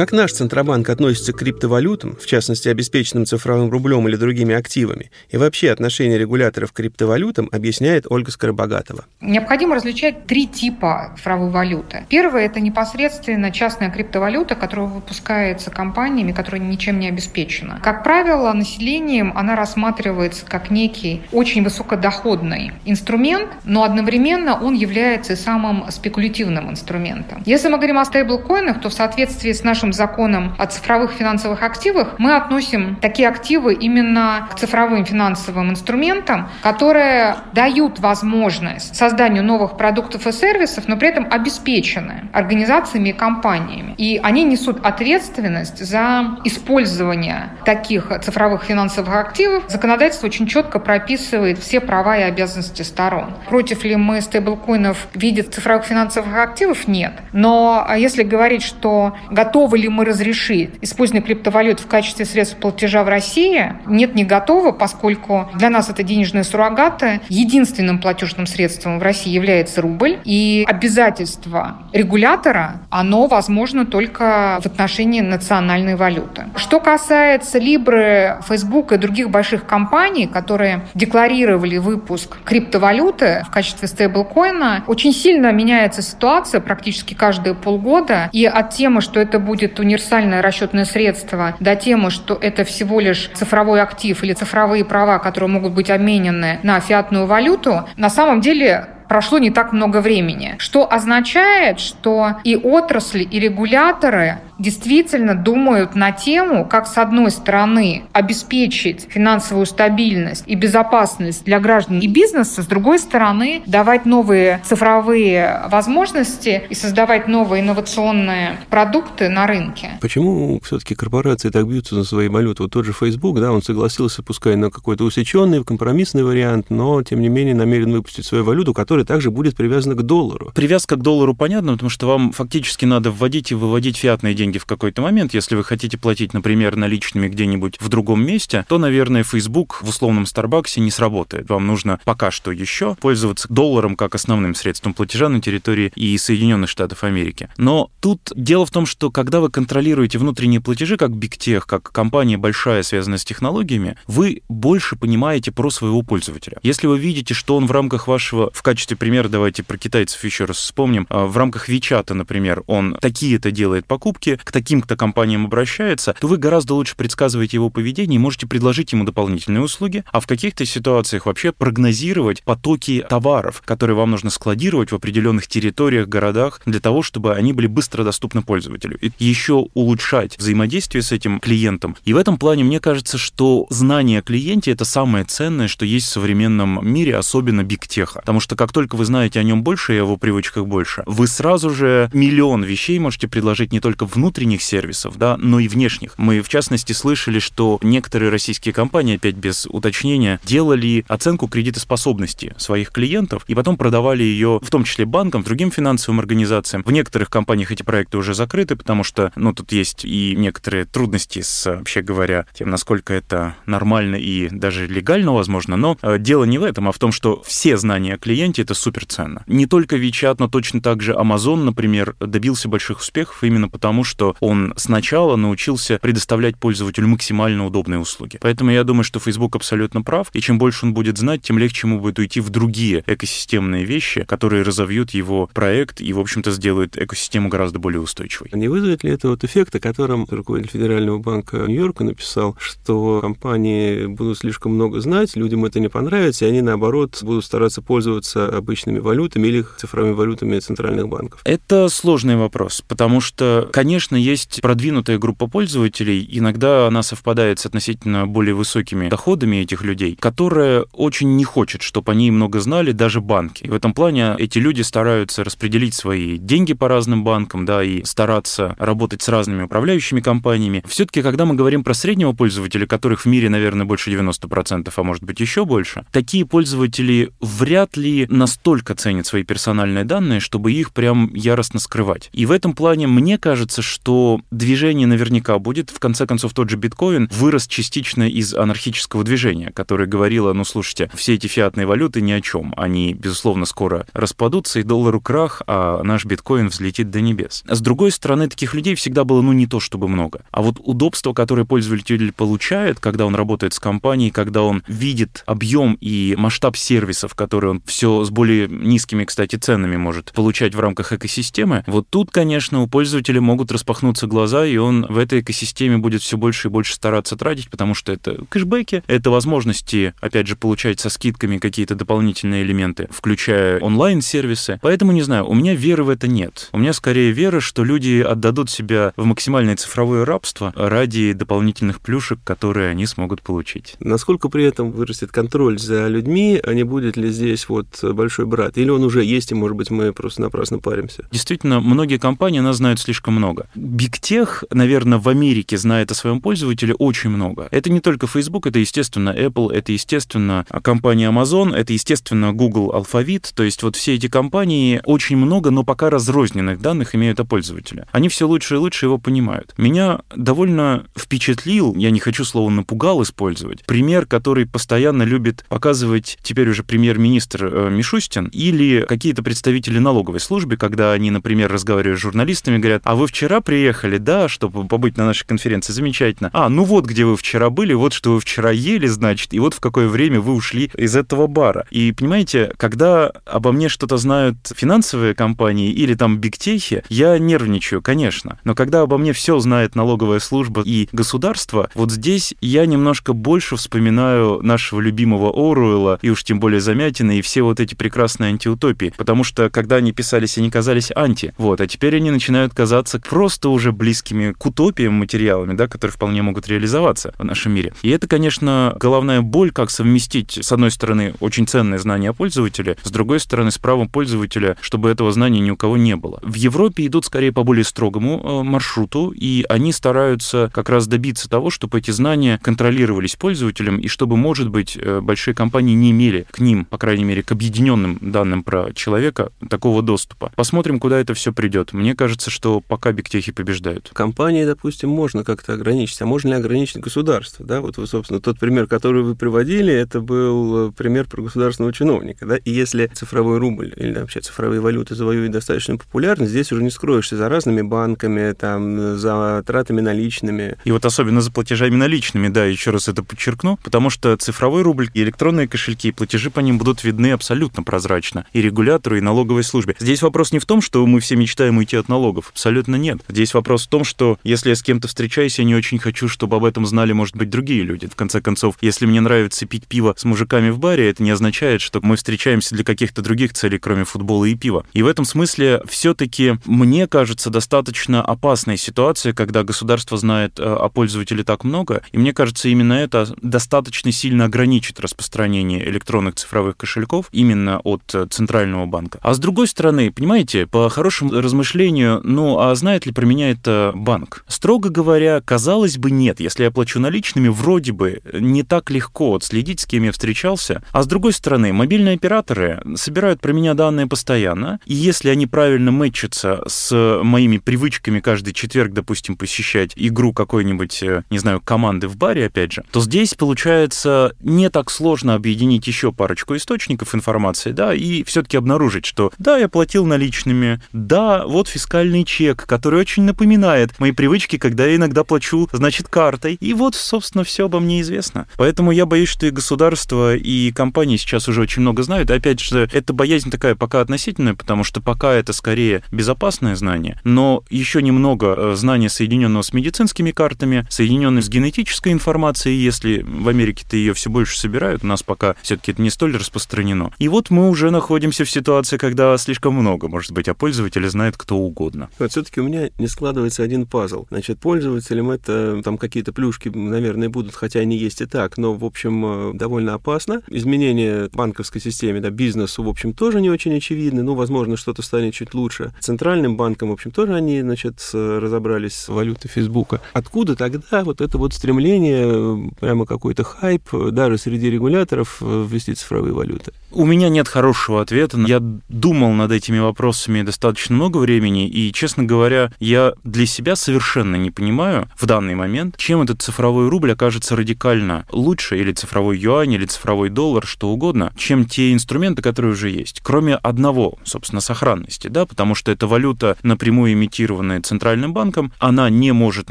Как 0.00 0.12
наш 0.12 0.32
Центробанк 0.32 0.88
относится 0.88 1.34
к 1.34 1.36
криптовалютам, 1.40 2.16
в 2.16 2.24
частности, 2.24 2.68
обеспеченным 2.68 3.26
цифровым 3.26 3.68
рублем 3.68 4.08
или 4.08 4.16
другими 4.16 4.54
активами, 4.54 5.10
и 5.28 5.36
вообще 5.36 5.70
отношение 5.70 6.16
регуляторов 6.16 6.72
к 6.72 6.76
криптовалютам, 6.76 7.50
объясняет 7.52 8.06
Ольга 8.08 8.30
Скоробогатова. 8.30 9.04
Необходимо 9.20 9.74
различать 9.74 10.24
три 10.24 10.46
типа 10.46 11.12
цифровой 11.18 11.50
валюты. 11.50 12.04
Первое– 12.08 12.46
это 12.46 12.60
непосредственно 12.60 13.50
частная 13.50 13.90
криптовалюта, 13.90 14.54
которая 14.54 14.86
выпускается 14.86 15.70
компаниями, 15.70 16.32
которая 16.32 16.62
ничем 16.62 16.98
не 16.98 17.06
обеспечена. 17.06 17.78
Как 17.82 18.02
правило, 18.02 18.54
населением 18.54 19.34
она 19.36 19.54
рассматривается 19.54 20.46
как 20.46 20.70
некий 20.70 21.20
очень 21.30 21.62
высокодоходный 21.62 22.72
инструмент, 22.86 23.50
но 23.64 23.82
одновременно 23.82 24.58
он 24.58 24.72
является 24.72 25.36
самым 25.36 25.90
спекулятивным 25.90 26.70
инструментом. 26.70 27.42
Если 27.44 27.68
мы 27.68 27.76
говорим 27.76 27.98
о 27.98 28.06
стейблкоинах, 28.06 28.80
то 28.80 28.88
в 28.88 28.94
соответствии 28.94 29.52
с 29.52 29.62
нашим 29.62 29.89
нашим 29.90 29.92
законам 29.92 30.54
о 30.58 30.66
цифровых 30.66 31.12
финансовых 31.12 31.62
активах 31.62 32.14
мы 32.18 32.36
относим 32.36 32.96
такие 32.96 33.28
активы 33.28 33.74
именно 33.74 34.48
к 34.50 34.58
цифровым 34.58 35.04
финансовым 35.04 35.70
инструментам, 35.70 36.48
которые 36.62 37.36
дают 37.52 37.98
возможность 38.00 38.96
созданию 38.96 39.42
новых 39.42 39.76
продуктов 39.76 40.26
и 40.26 40.32
сервисов, 40.32 40.88
но 40.88 40.96
при 40.96 41.08
этом 41.08 41.26
обеспечены 41.30 42.28
организациями 42.32 43.10
и 43.10 43.12
компаниями. 43.12 43.94
И 43.98 44.20
они 44.22 44.44
несут 44.44 44.84
ответственность 44.84 45.84
за 45.84 46.38
использование 46.44 47.50
таких 47.64 48.12
цифровых 48.22 48.64
финансовых 48.64 49.14
активов. 49.14 49.64
Законодательство 49.68 50.26
очень 50.26 50.46
четко 50.46 50.78
прописывает 50.78 51.58
все 51.58 51.80
права 51.80 52.16
и 52.18 52.22
обязанности 52.22 52.82
сторон. 52.82 53.34
Против 53.48 53.84
ли 53.84 53.96
мы 53.96 54.20
стейблкоинов 54.20 55.08
в 55.14 55.18
виде 55.18 55.42
цифровых 55.42 55.84
финансовых 55.84 56.36
активов? 56.36 56.88
Нет. 56.88 57.12
Но 57.32 57.86
если 57.96 58.22
говорить, 58.22 58.62
что 58.62 59.14
готовы 59.30 59.69
готовы 59.70 59.82
ли 59.82 59.88
мы 59.88 60.04
разрешить 60.04 60.70
использование 60.80 61.24
криптовалют 61.24 61.78
в 61.78 61.86
качестве 61.86 62.24
средств 62.24 62.56
платежа 62.56 63.04
в 63.04 63.08
России? 63.08 63.72
Нет, 63.86 64.16
не 64.16 64.24
готовы, 64.24 64.72
поскольку 64.72 65.48
для 65.54 65.70
нас 65.70 65.88
это 65.88 66.02
денежные 66.02 66.42
суррогаты. 66.42 67.20
Единственным 67.28 68.00
платежным 68.00 68.46
средством 68.46 68.98
в 68.98 69.02
России 69.02 69.32
является 69.32 69.80
рубль. 69.80 70.18
И 70.24 70.64
обязательство 70.66 71.76
регулятора, 71.92 72.80
оно 72.90 73.28
возможно 73.28 73.86
только 73.86 74.58
в 74.60 74.66
отношении 74.66 75.20
национальной 75.20 75.94
валюты. 75.94 76.46
Что 76.56 76.80
касается 76.80 77.60
Либры, 77.60 78.38
Facebook 78.48 78.90
и 78.92 78.96
других 78.96 79.30
больших 79.30 79.66
компаний, 79.66 80.26
которые 80.26 80.80
декларировали 80.94 81.76
выпуск 81.76 82.38
криптовалюты 82.44 83.44
в 83.46 83.50
качестве 83.50 83.86
стейблкоина, 83.86 84.82
очень 84.88 85.12
сильно 85.12 85.52
меняется 85.52 86.02
ситуация 86.02 86.60
практически 86.60 87.14
каждые 87.14 87.54
полгода. 87.54 88.28
И 88.32 88.44
от 88.46 88.70
темы, 88.70 89.00
что 89.00 89.20
это 89.20 89.38
будет 89.38 89.59
будет 89.60 89.78
универсальное 89.78 90.40
расчетное 90.40 90.86
средство 90.86 91.54
до 91.60 91.76
темы, 91.76 92.10
что 92.10 92.38
это 92.40 92.64
всего 92.64 92.98
лишь 92.98 93.30
цифровой 93.34 93.82
актив 93.82 94.22
или 94.22 94.32
цифровые 94.32 94.84
права, 94.84 95.18
которые 95.18 95.50
могут 95.50 95.72
быть 95.72 95.90
обменены 95.90 96.60
на 96.62 96.80
фиатную 96.80 97.26
валюту, 97.26 97.86
на 97.96 98.08
самом 98.08 98.40
деле 98.40 98.88
прошло 99.10 99.40
не 99.40 99.50
так 99.50 99.72
много 99.72 100.00
времени, 100.00 100.54
что 100.58 100.90
означает, 100.90 101.80
что 101.80 102.36
и 102.44 102.54
отрасли, 102.54 103.24
и 103.24 103.40
регуляторы 103.40 104.38
действительно 104.60 105.34
думают 105.34 105.96
на 105.96 106.12
тему, 106.12 106.66
как 106.66 106.86
с 106.86 106.98
одной 106.98 107.30
стороны 107.30 108.04
обеспечить 108.12 109.06
финансовую 109.08 109.66
стабильность 109.66 110.44
и 110.46 110.54
безопасность 110.54 111.44
для 111.44 111.58
граждан 111.58 111.98
и 111.98 112.06
бизнеса, 112.06 112.62
с 112.62 112.66
другой 112.66 112.98
стороны 112.98 113.62
давать 113.66 114.04
новые 114.04 114.60
цифровые 114.64 115.62
возможности 115.70 116.62
и 116.68 116.74
создавать 116.74 117.26
новые 117.26 117.62
инновационные 117.62 118.58
продукты 118.68 119.28
на 119.28 119.46
рынке. 119.46 119.98
Почему 120.00 120.60
все-таки 120.62 120.94
корпорации 120.94 121.48
так 121.48 121.66
бьются 121.66 121.94
за 121.94 122.04
свои 122.04 122.28
валюты? 122.28 122.62
Вот 122.62 122.72
тот 122.72 122.84
же 122.84 122.92
Facebook, 122.92 123.40
да, 123.40 123.50
он 123.50 123.62
согласился, 123.62 124.22
пускай 124.22 124.56
на 124.56 124.70
какой-то 124.70 125.04
усеченный, 125.04 125.64
компромиссный 125.64 126.22
вариант, 126.22 126.66
но 126.68 127.02
тем 127.02 127.20
не 127.20 127.28
менее 127.28 127.54
намерен 127.54 127.92
выпустить 127.92 128.26
свою 128.26 128.44
валюту, 128.44 128.74
которая 128.74 128.99
которая 129.00 129.18
также 129.18 129.30
будет 129.30 129.56
привязана 129.56 129.94
к 129.94 130.02
доллару. 130.02 130.52
Привязка 130.54 130.96
к 130.96 131.02
доллару 131.02 131.34
понятна, 131.34 131.72
потому 131.72 131.90
что 131.90 132.06
вам 132.06 132.32
фактически 132.32 132.84
надо 132.84 133.10
вводить 133.10 133.50
и 133.50 133.54
выводить 133.54 133.96
фиатные 133.96 134.34
деньги 134.34 134.58
в 134.58 134.66
какой-то 134.66 135.02
момент. 135.02 135.34
Если 135.34 135.56
вы 135.56 135.64
хотите 135.64 135.96
платить, 135.96 136.34
например, 136.34 136.76
наличными 136.76 137.28
где-нибудь 137.28 137.78
в 137.80 137.88
другом 137.88 138.24
месте, 138.24 138.64
то, 138.68 138.78
наверное, 138.78 139.24
Facebook 139.24 139.80
в 139.82 139.88
условном 139.88 140.26
Старбаксе 140.26 140.80
не 140.80 140.90
сработает. 140.90 141.48
Вам 141.48 141.66
нужно 141.66 141.98
пока 142.04 142.30
что 142.30 142.52
еще 142.52 142.96
пользоваться 143.00 143.48
долларом 143.48 143.96
как 143.96 144.14
основным 144.14 144.54
средством 144.54 144.92
платежа 144.92 145.28
на 145.28 145.40
территории 145.40 145.92
и 145.94 146.16
Соединенных 146.18 146.68
Штатов 146.68 147.04
Америки. 147.04 147.48
Но 147.56 147.90
тут 148.00 148.32
дело 148.36 148.66
в 148.66 148.70
том, 148.70 148.86
что 148.86 149.10
когда 149.10 149.40
вы 149.40 149.50
контролируете 149.50 150.18
внутренние 150.18 150.60
платежи, 150.60 150.96
как 150.96 151.10
Big 151.10 151.38
Tech, 151.38 151.62
как 151.66 151.90
компания 151.90 152.36
большая, 152.36 152.82
связанная 152.82 153.18
с 153.18 153.24
технологиями, 153.24 153.96
вы 154.06 154.42
больше 154.48 154.96
понимаете 154.96 155.52
про 155.52 155.70
своего 155.70 156.02
пользователя. 156.02 156.58
Если 156.62 156.86
вы 156.86 156.98
видите, 156.98 157.34
что 157.34 157.56
он 157.56 157.66
в 157.66 157.72
рамках 157.72 158.06
вашего 158.06 158.50
в 158.52 158.62
качестве 158.62 158.89
качестве 158.90 158.96
примера 158.96 159.28
давайте 159.28 159.62
про 159.62 159.76
китайцев 159.76 160.22
еще 160.24 160.46
раз 160.46 160.56
вспомним. 160.56 161.06
А, 161.10 161.26
в 161.26 161.36
рамках 161.36 161.68
Вичата, 161.68 162.14
например, 162.14 162.64
он 162.66 162.96
такие-то 163.00 163.52
делает 163.52 163.86
покупки, 163.86 164.38
к 164.42 164.50
таким-то 164.50 164.96
компаниям 164.96 165.44
обращается, 165.44 166.14
то 166.18 166.26
вы 166.26 166.38
гораздо 166.38 166.74
лучше 166.74 166.96
предсказываете 166.96 167.58
его 167.58 167.70
поведение 167.70 168.16
и 168.16 168.18
можете 168.18 168.48
предложить 168.48 168.92
ему 168.92 169.04
дополнительные 169.04 169.62
услуги, 169.62 170.02
а 170.10 170.18
в 170.18 170.26
каких-то 170.26 170.64
ситуациях 170.64 171.26
вообще 171.26 171.52
прогнозировать 171.52 172.42
потоки 172.42 173.04
товаров, 173.08 173.62
которые 173.64 173.96
вам 173.96 174.10
нужно 174.10 174.30
складировать 174.30 174.90
в 174.90 174.94
определенных 174.96 175.46
территориях, 175.46 176.08
городах, 176.08 176.60
для 176.66 176.80
того, 176.80 177.02
чтобы 177.02 177.34
они 177.34 177.52
были 177.52 177.68
быстро 177.68 178.02
доступны 178.02 178.42
пользователю. 178.42 178.98
И 179.00 179.12
еще 179.18 179.68
улучшать 179.74 180.36
взаимодействие 180.36 181.02
с 181.02 181.12
этим 181.12 181.38
клиентом. 181.38 181.96
И 182.04 182.12
в 182.12 182.16
этом 182.16 182.38
плане 182.38 182.64
мне 182.64 182.80
кажется, 182.80 183.18
что 183.18 183.66
знание 183.70 184.18
о 184.18 184.22
клиенте— 184.22 184.70
это 184.72 184.84
самое 184.84 185.24
ценное, 185.24 185.68
что 185.68 185.84
есть 185.84 186.06
в 186.06 186.10
современном 186.10 186.80
мире, 186.82 187.16
особенно 187.16 187.62
бигтеха. 187.62 188.20
Потому 188.20 188.40
что 188.40 188.56
как 188.56 188.72
только 188.72 188.79
только 188.80 188.96
вы 188.96 189.04
знаете 189.04 189.38
о 189.38 189.42
нем 189.42 189.62
больше 189.62 189.92
и 189.92 189.96
о 189.96 190.04
его 190.04 190.16
привычках 190.16 190.64
больше, 190.66 191.02
вы 191.04 191.26
сразу 191.26 191.68
же 191.68 192.08
миллион 192.14 192.64
вещей 192.64 192.98
можете 192.98 193.28
предложить 193.28 193.72
не 193.72 193.80
только 193.80 194.06
внутренних 194.06 194.62
сервисов, 194.62 195.18
да, 195.18 195.36
но 195.36 195.60
и 195.60 195.68
внешних. 195.68 196.14
Мы, 196.16 196.40
в 196.40 196.48
частности, 196.48 196.94
слышали, 196.94 197.40
что 197.40 197.78
некоторые 197.82 198.30
российские 198.30 198.72
компании, 198.72 199.16
опять 199.16 199.34
без 199.34 199.66
уточнения, 199.66 200.40
делали 200.44 201.04
оценку 201.08 201.46
кредитоспособности 201.46 202.54
своих 202.56 202.90
клиентов 202.90 203.44
и 203.48 203.54
потом 203.54 203.76
продавали 203.76 204.22
ее, 204.22 204.60
в 204.62 204.70
том 204.70 204.84
числе 204.84 205.04
банкам, 205.04 205.42
другим 205.42 205.70
финансовым 205.70 206.18
организациям. 206.20 206.82
В 206.82 206.90
некоторых 206.90 207.28
компаниях 207.28 207.72
эти 207.72 207.82
проекты 207.82 208.16
уже 208.16 208.32
закрыты, 208.32 208.76
потому 208.76 209.04
что, 209.04 209.30
ну, 209.36 209.52
тут 209.52 209.72
есть 209.72 210.06
и 210.06 210.34
некоторые 210.38 210.86
трудности 210.86 211.42
с, 211.42 211.66
вообще 211.66 212.00
говоря, 212.00 212.46
тем, 212.54 212.70
насколько 212.70 213.12
это 213.12 213.56
нормально 213.66 214.16
и 214.16 214.48
даже 214.48 214.86
легально, 214.86 215.34
возможно, 215.34 215.76
но 215.76 215.98
э, 216.00 216.16
дело 216.18 216.44
не 216.44 216.56
в 216.56 216.64
этом, 216.64 216.88
а 216.88 216.92
в 216.92 216.98
том, 216.98 217.12
что 217.12 217.42
все 217.46 217.76
знания 217.76 218.14
о 218.14 218.18
клиенте 218.18 218.64
это 218.70 218.78
супер 218.78 219.04
ценно. 219.04 219.42
Не 219.48 219.66
только 219.66 219.96
WeChat, 219.96 220.36
но 220.38 220.48
точно 220.48 220.80
так 220.80 221.02
же 221.02 221.12
Amazon, 221.12 221.64
например, 221.64 222.14
добился 222.20 222.68
больших 222.68 223.00
успехов 223.00 223.42
именно 223.42 223.68
потому, 223.68 224.04
что 224.04 224.36
он 224.38 224.74
сначала 224.76 225.34
научился 225.34 225.98
предоставлять 226.00 226.56
пользователю 226.56 227.08
максимально 227.08 227.66
удобные 227.66 227.98
услуги. 227.98 228.38
Поэтому 228.40 228.70
я 228.70 228.84
думаю, 228.84 229.02
что 229.02 229.18
Facebook 229.18 229.56
абсолютно 229.56 230.02
прав, 230.02 230.28
и 230.34 230.40
чем 230.40 230.58
больше 230.58 230.86
он 230.86 230.94
будет 230.94 231.18
знать, 231.18 231.42
тем 231.42 231.58
легче 231.58 231.88
ему 231.88 231.98
будет 231.98 232.20
уйти 232.20 232.40
в 232.40 232.50
другие 232.50 233.02
экосистемные 233.08 233.84
вещи, 233.84 234.24
которые 234.24 234.62
разовьют 234.62 235.10
его 235.10 235.50
проект 235.52 236.00
и, 236.00 236.12
в 236.12 236.20
общем-то, 236.20 236.52
сделают 236.52 236.96
экосистему 236.96 237.48
гораздо 237.48 237.80
более 237.80 238.00
устойчивой. 238.00 238.50
Не 238.52 238.68
вызовет 238.68 239.02
ли 239.02 239.10
это 239.10 239.30
вот 239.30 239.42
эффект, 239.42 239.74
о 239.74 239.80
котором 239.80 240.26
руководитель 240.30 240.70
Федерального 240.70 241.18
банка 241.18 241.64
Нью-Йорка 241.66 242.04
написал, 242.04 242.56
что 242.60 243.20
компании 243.20 244.06
будут 244.06 244.38
слишком 244.38 244.74
много 244.74 245.00
знать, 245.00 245.34
людям 245.34 245.64
это 245.64 245.80
не 245.80 245.88
понравится, 245.88 246.44
и 246.44 246.48
они, 246.48 246.62
наоборот, 246.62 247.18
будут 247.22 247.44
стараться 247.44 247.82
пользоваться 247.82 248.49
обычными 248.56 248.98
валютами 248.98 249.48
или 249.48 249.64
цифровыми 249.76 250.12
валютами 250.12 250.58
центральных 250.58 251.08
банков? 251.08 251.40
Это 251.44 251.88
сложный 251.88 252.36
вопрос, 252.36 252.82
потому 252.86 253.20
что, 253.20 253.68
конечно, 253.72 254.16
есть 254.16 254.60
продвинутая 254.60 255.18
группа 255.18 255.46
пользователей, 255.46 256.26
иногда 256.30 256.86
она 256.86 257.02
совпадает 257.02 257.58
с 257.58 257.66
относительно 257.66 258.26
более 258.26 258.54
высокими 258.54 259.08
доходами 259.08 259.56
этих 259.56 259.82
людей, 259.82 260.16
которая 260.18 260.84
очень 260.92 261.36
не 261.36 261.44
хочет, 261.44 261.82
чтобы 261.82 262.12
они 262.12 262.30
много 262.30 262.60
знали, 262.60 262.92
даже 262.92 263.20
банки. 263.20 263.64
И 263.64 263.68
в 263.68 263.74
этом 263.74 263.94
плане 263.94 264.34
эти 264.38 264.58
люди 264.58 264.82
стараются 264.82 265.44
распределить 265.44 265.94
свои 265.94 266.38
деньги 266.38 266.74
по 266.74 266.88
разным 266.88 267.24
банкам, 267.24 267.64
да, 267.64 267.82
и 267.82 268.04
стараться 268.04 268.74
работать 268.78 269.22
с 269.22 269.28
разными 269.28 269.62
управляющими 269.62 270.20
компаниями. 270.20 270.82
Все-таки, 270.86 271.22
когда 271.22 271.44
мы 271.44 271.54
говорим 271.54 271.84
про 271.84 271.94
среднего 271.94 272.32
пользователя, 272.32 272.86
которых 272.86 273.22
в 273.22 273.26
мире, 273.26 273.48
наверное, 273.48 273.86
больше 273.86 274.10
90%, 274.10 274.92
а 274.94 275.02
может 275.02 275.24
быть 275.24 275.40
еще 275.40 275.64
больше, 275.64 276.04
такие 276.12 276.44
пользователи 276.44 277.30
вряд 277.40 277.96
ли 277.96 278.26
настолько 278.40 278.94
ценят 278.94 279.26
свои 279.26 279.44
персональные 279.44 280.04
данные, 280.04 280.40
чтобы 280.40 280.72
их 280.72 280.92
прям 280.92 281.32
яростно 281.34 281.78
скрывать. 281.78 282.30
И 282.32 282.46
в 282.46 282.50
этом 282.50 282.72
плане 282.72 283.06
мне 283.06 283.38
кажется, 283.38 283.82
что 283.82 284.40
движение 284.50 285.06
наверняка 285.06 285.58
будет. 285.58 285.90
В 285.90 285.98
конце 286.00 286.26
концов, 286.26 286.54
тот 286.54 286.70
же 286.70 286.76
биткоин 286.76 287.28
вырос 287.30 287.66
частично 287.66 288.28
из 288.28 288.54
анархического 288.54 289.24
движения, 289.24 289.70
которое 289.72 290.06
говорило, 290.06 290.52
ну, 290.54 290.64
слушайте, 290.64 291.10
все 291.14 291.34
эти 291.34 291.46
фиатные 291.46 291.86
валюты 291.86 292.22
ни 292.22 292.32
о 292.32 292.40
чем. 292.40 292.72
Они, 292.76 293.12
безусловно, 293.12 293.66
скоро 293.66 294.06
распадутся, 294.14 294.80
и 294.80 294.82
доллару 294.82 295.20
крах, 295.20 295.62
а 295.66 296.02
наш 296.02 296.24
биткоин 296.24 296.68
взлетит 296.68 297.10
до 297.10 297.20
небес. 297.20 297.62
С 297.68 297.80
другой 297.80 298.10
стороны, 298.10 298.48
таких 298.48 298.74
людей 298.74 298.94
всегда 298.94 299.24
было, 299.24 299.42
ну, 299.42 299.52
не 299.52 299.66
то 299.66 299.80
чтобы 299.80 300.08
много. 300.08 300.42
А 300.50 300.62
вот 300.62 300.76
удобство, 300.82 301.34
которое 301.34 301.66
пользователь 301.66 302.32
получает, 302.32 303.00
когда 303.00 303.26
он 303.26 303.34
работает 303.34 303.74
с 303.74 303.78
компанией, 303.78 304.30
когда 304.30 304.62
он 304.62 304.82
видит 304.88 305.42
объем 305.44 305.98
и 306.00 306.34
масштаб 306.38 306.76
сервисов, 306.76 307.34
которые 307.34 307.72
он 307.72 307.82
все 307.84 308.24
с 308.30 308.32
более 308.32 308.68
низкими, 308.68 309.24
кстати, 309.24 309.56
ценами 309.56 309.96
может 309.96 310.32
получать 310.32 310.74
в 310.74 310.80
рамках 310.80 311.12
экосистемы, 311.12 311.82
вот 311.88 312.06
тут, 312.08 312.30
конечно, 312.30 312.80
у 312.80 312.86
пользователя 312.86 313.40
могут 313.40 313.72
распахнуться 313.72 314.28
глаза, 314.28 314.64
и 314.64 314.76
он 314.76 315.04
в 315.08 315.18
этой 315.18 315.40
экосистеме 315.40 315.98
будет 315.98 316.22
все 316.22 316.36
больше 316.36 316.68
и 316.68 316.70
больше 316.70 316.94
стараться 316.94 317.36
тратить, 317.36 317.68
потому 317.70 317.94
что 317.94 318.12
это 318.12 318.44
кэшбэки, 318.48 319.02
это 319.08 319.30
возможности, 319.30 320.14
опять 320.20 320.46
же, 320.46 320.54
получать 320.54 321.00
со 321.00 321.10
скидками 321.10 321.58
какие-то 321.58 321.96
дополнительные 321.96 322.62
элементы, 322.62 323.08
включая 323.10 323.80
онлайн-сервисы. 323.80 324.78
Поэтому, 324.80 325.10
не 325.10 325.22
знаю, 325.22 325.48
у 325.48 325.54
меня 325.54 325.74
веры 325.74 326.04
в 326.04 326.08
это 326.08 326.28
нет. 326.28 326.68
У 326.72 326.78
меня 326.78 326.92
скорее 326.92 327.32
вера, 327.32 327.58
что 327.58 327.82
люди 327.82 328.20
отдадут 328.20 328.70
себя 328.70 329.12
в 329.16 329.24
максимальное 329.24 329.74
цифровое 329.74 330.24
рабство 330.24 330.72
ради 330.76 331.32
дополнительных 331.32 332.00
плюшек, 332.00 332.38
которые 332.44 332.90
они 332.90 333.06
смогут 333.06 333.42
получить. 333.42 333.96
Насколько 333.98 334.48
при 334.48 334.64
этом 334.64 334.92
вырастет 334.92 335.32
контроль 335.32 335.80
за 335.80 336.06
людьми, 336.06 336.60
а 336.62 336.74
не 336.74 336.84
будет 336.84 337.16
ли 337.16 337.30
здесь 337.30 337.68
вот 337.68 337.88
большой 338.20 338.46
брат? 338.46 338.76
Или 338.76 338.90
он 338.90 339.02
уже 339.02 339.24
есть, 339.24 339.50
и, 339.50 339.54
может 339.54 339.76
быть, 339.76 339.90
мы 339.90 340.12
просто 340.12 340.42
напрасно 340.42 340.78
паримся? 340.78 341.24
Действительно, 341.30 341.80
многие 341.80 342.18
компании 342.18 342.60
нас 342.60 342.76
знают 342.76 343.00
слишком 343.00 343.34
много. 343.34 343.68
Tech, 343.74 344.64
наверное, 344.70 345.18
в 345.18 345.28
Америке 345.28 345.78
знает 345.78 346.10
о 346.10 346.14
своем 346.14 346.40
пользователе 346.40 346.94
очень 346.94 347.30
много. 347.30 347.68
Это 347.70 347.90
не 347.90 348.00
только 348.00 348.26
Facebook, 348.26 348.66
это, 348.66 348.78
естественно, 348.78 349.30
Apple, 349.30 349.72
это, 349.72 349.92
естественно, 349.92 350.66
компания 350.82 351.30
Amazon, 351.30 351.74
это, 351.74 351.92
естественно, 351.92 352.52
Google 352.52 352.94
Alphabet. 352.94 353.52
То 353.54 353.62
есть 353.62 353.82
вот 353.82 353.96
все 353.96 354.14
эти 354.14 354.28
компании 354.28 355.00
очень 355.04 355.36
много, 355.36 355.70
но 355.70 355.82
пока 355.82 356.10
разрозненных 356.10 356.80
данных 356.80 357.14
имеют 357.14 357.40
о 357.40 357.44
пользователе. 357.44 358.06
Они 358.12 358.28
все 358.28 358.46
лучше 358.46 358.74
и 358.74 358.78
лучше 358.78 359.06
его 359.06 359.18
понимают. 359.18 359.72
Меня 359.78 360.20
довольно 360.34 361.06
впечатлил, 361.16 361.94
я 361.96 362.10
не 362.10 362.20
хочу 362.20 362.44
слово 362.44 362.70
«напугал» 362.70 363.22
использовать, 363.22 363.84
пример, 363.86 364.26
который 364.26 364.66
постоянно 364.66 365.22
любит 365.22 365.64
показывать 365.68 366.38
теперь 366.42 366.68
уже 366.68 366.82
премьер-министр 366.82 367.64
э, 367.64 367.88
Мишустин 368.10 368.46
или 368.46 369.04
какие-то 369.08 369.42
представители 369.44 370.00
налоговой 370.00 370.40
службы, 370.40 370.76
когда 370.76 371.12
они, 371.12 371.30
например, 371.30 371.70
разговаривают 371.70 372.18
с 372.18 372.22
журналистами, 372.22 372.78
говорят, 372.78 373.02
а 373.04 373.14
вы 373.14 373.28
вчера 373.28 373.60
приехали, 373.60 374.18
да, 374.18 374.48
чтобы 374.48 374.84
побыть 374.88 375.16
на 375.16 375.26
нашей 375.26 375.46
конференции, 375.46 375.92
замечательно. 375.92 376.50
А, 376.52 376.68
ну 376.68 376.82
вот 376.82 377.06
где 377.06 377.24
вы 377.24 377.36
вчера 377.36 377.70
были, 377.70 377.94
вот 377.94 378.12
что 378.12 378.32
вы 378.32 378.40
вчера 378.40 378.72
ели, 378.72 379.06
значит, 379.06 379.54
и 379.54 379.60
вот 379.60 379.74
в 379.74 379.80
какое 379.80 380.08
время 380.08 380.40
вы 380.40 380.54
ушли 380.54 380.90
из 380.96 381.14
этого 381.14 381.46
бара. 381.46 381.86
И 381.90 382.10
понимаете, 382.10 382.72
когда 382.78 383.30
обо 383.44 383.70
мне 383.70 383.88
что-то 383.88 384.16
знают 384.16 384.56
финансовые 384.74 385.34
компании 385.34 385.92
или 385.92 386.14
там 386.14 386.38
бигтехи, 386.38 387.04
я 387.08 387.38
нервничаю, 387.38 388.02
конечно. 388.02 388.58
Но 388.64 388.74
когда 388.74 389.02
обо 389.02 389.18
мне 389.18 389.32
все 389.32 389.60
знает 389.60 389.94
налоговая 389.94 390.40
служба 390.40 390.82
и 390.84 391.08
государство, 391.12 391.90
вот 391.94 392.10
здесь 392.10 392.54
я 392.60 392.86
немножко 392.86 393.34
больше 393.34 393.76
вспоминаю 393.76 394.60
нашего 394.62 395.00
любимого 395.00 395.50
Оруэлла 395.50 396.18
и 396.22 396.30
уж 396.30 396.42
тем 396.42 396.58
более 396.58 396.80
Замятина 396.80 397.38
и 397.38 397.40
все 397.40 397.62
вот 397.62 397.78
эти 397.78 397.94
прекрасные 398.00 398.48
антиутопии. 398.48 399.12
Потому 399.18 399.44
что 399.44 399.68
когда 399.68 399.96
они 399.96 400.12
писались, 400.12 400.56
они 400.56 400.70
казались 400.70 401.12
анти. 401.14 401.52
Вот, 401.58 401.82
а 401.82 401.86
теперь 401.86 402.16
они 402.16 402.30
начинают 402.30 402.72
казаться 402.72 403.20
просто 403.20 403.68
уже 403.68 403.92
близкими 403.92 404.54
к 404.56 404.64
утопиям 404.64 405.12
материалами, 405.12 405.74
да, 405.74 405.86
которые 405.86 406.14
вполне 406.14 406.40
могут 406.40 406.66
реализоваться 406.66 407.34
в 407.36 407.44
нашем 407.44 407.72
мире. 407.72 407.92
И 408.00 408.08
это, 408.08 408.26
конечно, 408.26 408.96
головная 408.98 409.42
боль, 409.42 409.70
как 409.70 409.90
совместить, 409.90 410.58
с 410.62 410.72
одной 410.72 410.90
стороны, 410.90 411.34
очень 411.40 411.66
ценные 411.66 411.98
знания 411.98 412.30
о 412.30 412.32
пользователе, 412.32 412.96
с 413.02 413.10
другой 413.10 413.38
стороны, 413.38 413.70
с 413.70 413.76
правом 413.76 414.08
пользователя, 414.08 414.78
чтобы 414.80 415.10
этого 415.10 415.30
знания 415.30 415.60
ни 415.60 415.70
у 415.70 415.76
кого 415.76 415.98
не 415.98 416.16
было. 416.16 416.40
В 416.42 416.54
Европе 416.54 417.06
идут 417.06 417.26
скорее 417.26 417.52
по 417.52 417.64
более 417.64 417.84
строгому 417.84 418.40
э, 418.42 418.62
маршруту, 418.62 419.30
и 419.36 419.66
они 419.68 419.92
стараются 419.92 420.70
как 420.72 420.88
раз 420.88 421.06
добиться 421.06 421.50
того, 421.50 421.68
чтобы 421.68 421.98
эти 421.98 422.12
знания 422.12 422.58
контролировались 422.62 423.36
пользователем, 423.36 423.98
и 423.98 424.08
чтобы, 424.08 424.38
может 424.38 424.70
быть, 424.70 424.96
э, 424.98 425.20
большие 425.20 425.54
компании 425.54 425.94
не 425.94 426.12
имели 426.12 426.46
к 426.50 426.60
ним, 426.60 426.86
по 426.86 426.96
крайней 426.96 427.24
мере, 427.24 427.42
к 427.42 427.52
объединенным 427.52 427.89
данным 427.96 428.62
про 428.62 428.92
человека, 428.92 429.52
такого 429.68 430.02
доступа. 430.02 430.52
Посмотрим, 430.56 430.98
куда 430.98 431.18
это 431.18 431.34
все 431.34 431.52
придет. 431.52 431.92
Мне 431.92 432.14
кажется, 432.14 432.50
что 432.50 432.80
пока 432.80 433.12
бигтехи 433.12 433.52
побеждают. 433.52 434.10
Компании, 434.12 434.64
допустим, 434.64 435.10
можно 435.10 435.44
как-то 435.44 435.74
ограничить, 435.74 436.20
а 436.22 436.26
можно 436.26 436.48
ли 436.48 436.54
ограничить 436.54 437.00
государство? 437.00 437.64
Да, 437.64 437.80
вот, 437.80 437.96
собственно, 438.08 438.40
тот 438.40 438.58
пример, 438.58 438.86
который 438.86 439.22
вы 439.22 439.34
приводили, 439.34 439.92
это 439.92 440.20
был 440.20 440.88
э, 440.88 440.92
пример 440.92 441.26
про 441.26 441.42
государственного 441.42 441.92
чиновника. 441.92 442.46
Да? 442.46 442.56
И 442.56 442.70
если 442.70 443.06
цифровой 443.06 443.58
рубль 443.58 443.92
или 443.96 444.18
вообще 444.18 444.40
цифровые 444.40 444.80
валюты 444.80 445.14
завоюют 445.14 445.52
достаточно 445.52 445.96
популярность, 445.96 446.50
здесь 446.50 446.72
уже 446.72 446.82
не 446.82 446.90
скроешься 446.90 447.36
за 447.36 447.48
разными 447.48 447.82
банками, 447.82 448.52
там, 448.52 449.18
за 449.18 449.62
тратами 449.66 450.00
наличными. 450.00 450.76
И 450.84 450.92
вот 450.92 451.04
особенно 451.04 451.40
за 451.40 451.50
платежами 451.50 451.96
наличными, 451.96 452.48
да, 452.48 452.64
еще 452.64 452.90
раз 452.90 453.08
это 453.08 453.22
подчеркну, 453.22 453.78
потому 453.82 454.10
что 454.10 454.36
цифровой 454.36 454.82
рубль 454.82 455.10
и 455.14 455.22
электронные 455.22 455.68
кошельки, 455.68 456.08
и 456.08 456.12
платежи 456.12 456.50
по 456.50 456.60
ним 456.60 456.78
будут 456.78 457.04
видны 457.04 457.32
абсолютно 457.32 457.79
прозрачно 457.84 458.46
и 458.52 458.60
регулятору, 458.60 459.16
и 459.16 459.20
налоговой 459.20 459.64
службе. 459.64 459.96
Здесь 459.98 460.22
вопрос 460.22 460.52
не 460.52 460.58
в 460.58 460.66
том, 460.66 460.80
что 460.80 461.06
мы 461.06 461.20
все 461.20 461.36
мечтаем 461.36 461.78
уйти 461.78 461.96
от 461.96 462.08
налогов, 462.08 462.50
абсолютно 462.50 462.96
нет. 462.96 463.20
Здесь 463.28 463.54
вопрос 463.54 463.86
в 463.86 463.88
том, 463.88 464.04
что 464.04 464.38
если 464.44 464.70
я 464.70 464.74
с 464.74 464.82
кем-то 464.82 465.08
встречаюсь, 465.08 465.58
я 465.58 465.64
не 465.64 465.74
очень 465.74 465.98
хочу, 465.98 466.28
чтобы 466.28 466.56
об 466.56 466.64
этом 466.64 466.86
знали, 466.86 467.12
может 467.12 467.36
быть, 467.36 467.50
другие 467.50 467.82
люди. 467.82 468.06
В 468.06 468.16
конце 468.16 468.40
концов, 468.40 468.76
если 468.80 469.06
мне 469.06 469.20
нравится 469.20 469.66
пить 469.66 469.86
пиво 469.86 470.14
с 470.16 470.24
мужиками 470.24 470.70
в 470.70 470.78
баре, 470.78 471.10
это 471.10 471.22
не 471.22 471.30
означает, 471.30 471.80
что 471.80 472.00
мы 472.02 472.16
встречаемся 472.16 472.74
для 472.74 472.84
каких-то 472.84 473.22
других 473.22 473.52
целей, 473.52 473.78
кроме 473.78 474.04
футбола 474.04 474.44
и 474.44 474.54
пива. 474.54 474.84
И 474.92 475.02
в 475.02 475.06
этом 475.06 475.24
смысле 475.24 475.82
все-таки, 475.88 476.54
мне 476.64 477.06
кажется, 477.06 477.50
достаточно 477.50 478.22
опасная 478.22 478.76
ситуация, 478.76 479.32
когда 479.32 479.62
государство 479.62 480.16
знает 480.16 480.58
э, 480.58 480.62
о 480.62 480.88
пользователе 480.88 481.44
так 481.44 481.64
много, 481.64 482.02
и 482.12 482.18
мне 482.18 482.32
кажется, 482.32 482.68
именно 482.68 482.94
это 482.94 483.26
достаточно 483.42 484.12
сильно 484.12 484.46
ограничит 484.46 485.00
распространение 485.00 485.88
электронных 485.88 486.36
цифровых 486.36 486.76
кошельков 486.76 487.26
именно 487.32 487.69
от 487.78 488.02
э, 488.14 488.26
центрального 488.30 488.86
банка. 488.86 489.18
А 489.22 489.34
с 489.34 489.38
другой 489.38 489.68
стороны, 489.68 490.10
понимаете, 490.12 490.66
по 490.66 490.88
хорошему 490.88 491.32
размышлению, 491.40 492.20
ну 492.24 492.58
а 492.58 492.74
знает 492.74 493.06
ли 493.06 493.12
про 493.12 493.24
меня 493.24 493.50
это 493.50 493.92
банк? 493.94 494.44
Строго 494.48 494.88
говоря, 494.88 495.40
казалось 495.40 495.98
бы, 495.98 496.10
нет. 496.10 496.40
Если 496.40 496.64
я 496.64 496.70
плачу 496.70 497.00
наличными, 497.00 497.48
вроде 497.48 497.92
бы 497.92 498.20
не 498.32 498.62
так 498.62 498.90
легко 498.90 499.36
отследить, 499.36 499.80
с 499.80 499.86
кем 499.86 500.04
я 500.04 500.12
встречался. 500.12 500.82
А 500.92 501.02
с 501.02 501.06
другой 501.06 501.32
стороны, 501.32 501.72
мобильные 501.72 502.14
операторы 502.14 502.82
собирают 502.96 503.40
про 503.40 503.52
меня 503.52 503.74
данные 503.74 504.06
постоянно, 504.06 504.80
и 504.84 504.94
если 504.94 505.28
они 505.28 505.46
правильно 505.46 505.90
мэтчатся 505.90 506.62
с 506.66 507.20
моими 507.22 507.58
привычками 507.58 508.20
каждый 508.20 508.52
четверг, 508.52 508.92
допустим, 508.92 509.36
посещать 509.36 509.92
игру 509.96 510.32
какой-нибудь, 510.32 511.02
э, 511.02 511.22
не 511.30 511.38
знаю, 511.38 511.60
команды 511.60 512.08
в 512.08 512.16
баре, 512.16 512.46
опять 512.46 512.72
же, 512.72 512.84
то 512.90 513.00
здесь 513.00 513.34
получается 513.34 514.34
не 514.40 514.70
так 514.70 514.90
сложно 514.90 515.34
объединить 515.34 515.86
еще 515.86 516.12
парочку 516.12 516.56
источников 516.56 517.14
информации, 517.14 517.49
да, 517.72 517.94
и 517.94 518.22
все-таки 518.24 518.56
обнаружить, 518.56 519.06
что 519.06 519.32
да, 519.38 519.58
я 519.58 519.68
платил 519.68 520.06
наличными, 520.06 520.80
да, 520.92 521.46
вот 521.46 521.68
фискальный 521.68 522.24
чек, 522.24 522.66
который 522.66 523.00
очень 523.00 523.22
напоминает 523.24 523.98
мои 523.98 524.12
привычки, 524.12 524.58
когда 524.58 524.86
я 524.86 524.96
иногда 524.96 525.24
плачу, 525.24 525.68
значит, 525.72 526.08
картой, 526.08 526.56
и 526.60 526.74
вот, 526.74 526.94
собственно, 526.94 527.44
все 527.44 527.66
обо 527.66 527.80
мне 527.80 528.00
известно. 528.00 528.46
Поэтому 528.56 528.92
я 528.92 529.06
боюсь, 529.06 529.28
что 529.28 529.46
и 529.46 529.50
государство, 529.50 530.34
и 530.34 530.72
компании 530.72 531.16
сейчас 531.16 531.48
уже 531.48 531.62
очень 531.62 531.82
много 531.82 532.02
знают. 532.02 532.30
Опять 532.30 532.60
же, 532.60 532.88
эта 532.92 533.12
боязнь 533.12 533.50
такая 533.50 533.74
пока 533.74 534.00
относительная, 534.00 534.54
потому 534.54 534.84
что 534.84 535.00
пока 535.00 535.32
это 535.32 535.52
скорее 535.52 536.02
безопасное 536.10 536.76
знание, 536.76 537.20
но 537.24 537.64
еще 537.70 538.02
немного 538.02 538.54
э, 538.56 538.74
знания, 538.76 539.08
соединенного 539.08 539.62
с 539.62 539.72
медицинскими 539.72 540.30
картами, 540.30 540.86
соединенные 540.90 541.42
с 541.42 541.48
генетической 541.48 542.12
информацией, 542.12 542.76
если 542.76 543.24
в 543.26 543.48
Америке-то 543.48 543.96
ее 543.96 544.14
все 544.14 544.30
больше 544.30 544.58
собирают, 544.58 545.04
у 545.04 545.06
нас 545.06 545.22
пока 545.22 545.56
все-таки 545.62 545.92
это 545.92 546.02
не 546.02 546.10
столь 546.10 546.36
распространено. 546.36 547.12
И 547.18 547.28
вот 547.28 547.39
мы 547.48 547.70
уже 547.70 547.90
находимся 547.90 548.44
в 548.44 548.50
ситуации, 548.50 548.98
когда 548.98 549.38
слишком 549.38 549.72
много, 549.74 550.08
может 550.08 550.32
быть, 550.32 550.48
а 550.48 550.54
пользователи 550.54 551.06
знают 551.08 551.38
кто 551.38 551.56
угодно. 551.56 552.10
Вот 552.18 552.32
все-таки 552.32 552.60
у 552.60 552.64
меня 552.64 552.90
не 552.98 553.06
складывается 553.06 553.62
один 553.62 553.86
пазл. 553.86 554.26
Значит, 554.28 554.58
пользователям 554.58 555.30
это 555.30 555.80
там 555.82 555.96
какие-то 555.96 556.32
плюшки, 556.34 556.68
наверное, 556.68 557.30
будут, 557.30 557.54
хотя 557.54 557.80
они 557.80 557.96
есть 557.96 558.20
и 558.20 558.26
так, 558.26 558.58
но, 558.58 558.74
в 558.74 558.84
общем, 558.84 559.24
э, 559.24 559.52
довольно 559.54 559.94
опасно. 559.94 560.42
Изменения 560.48 561.30
банковской 561.32 561.80
системе, 561.80 562.20
да, 562.20 562.28
бизнесу, 562.28 562.82
в 562.82 562.88
общем, 562.88 563.14
тоже 563.14 563.40
не 563.40 563.48
очень 563.48 563.74
очевидны. 563.76 564.22
Ну, 564.22 564.34
возможно, 564.34 564.76
что-то 564.76 565.00
станет 565.00 565.32
чуть 565.32 565.54
лучше. 565.54 565.94
Центральным 566.00 566.56
банкам, 566.58 566.90
в 566.90 566.92
общем, 566.92 567.12
тоже 567.12 567.34
они, 567.34 567.62
значит, 567.62 568.00
разобрались 568.12 568.94
с 568.94 569.08
валютой 569.08 569.48
Фейсбука. 569.50 570.02
Откуда 570.12 570.56
тогда 570.56 571.04
вот 571.04 571.20
это 571.20 571.38
вот 571.38 571.54
стремление, 571.54 572.70
прямо 572.80 573.06
какой-то 573.06 573.44
хайп, 573.44 573.88
даже 574.10 574.36
среди 574.36 574.68
регуляторов, 574.68 575.40
ввести 575.40 575.94
цифровые 575.94 576.34
валюты? 576.34 576.72
У 576.92 577.06
меня 577.06 577.28
нет 577.30 577.48
хорошего 577.48 578.02
ответа. 578.02 578.38
Я 578.46 578.60
думал 578.60 579.32
над 579.32 579.52
этими 579.52 579.78
вопросами 579.78 580.42
достаточно 580.42 580.94
много 580.94 581.18
времени, 581.18 581.68
и, 581.68 581.92
честно 581.92 582.24
говоря, 582.24 582.72
я 582.78 583.14
для 583.24 583.46
себя 583.46 583.76
совершенно 583.76 584.36
не 584.36 584.50
понимаю 584.50 585.08
в 585.16 585.26
данный 585.26 585.54
момент, 585.54 585.96
чем 585.96 586.22
этот 586.22 586.42
цифровой 586.42 586.88
рубль 586.88 587.12
окажется 587.12 587.56
радикально 587.56 588.26
лучше, 588.30 588.78
или 588.78 588.92
цифровой 588.92 589.38
юань, 589.38 589.72
или 589.72 589.86
цифровой 589.86 590.30
доллар, 590.30 590.66
что 590.66 590.88
угодно, 590.88 591.32
чем 591.36 591.64
те 591.64 591.92
инструменты, 591.92 592.42
которые 592.42 592.72
уже 592.72 592.90
есть. 592.90 593.20
Кроме 593.22 593.56
одного, 593.56 594.18
собственно, 594.24 594.60
сохранности, 594.60 595.28
да, 595.28 595.46
потому 595.46 595.74
что 595.74 595.92
эта 595.92 596.06
валюта 596.06 596.56
напрямую 596.62 597.12
имитированная 597.12 597.80
Центральным 597.80 598.32
банком, 598.32 598.72
она 598.78 599.08
не 599.10 599.32
может, 599.32 599.70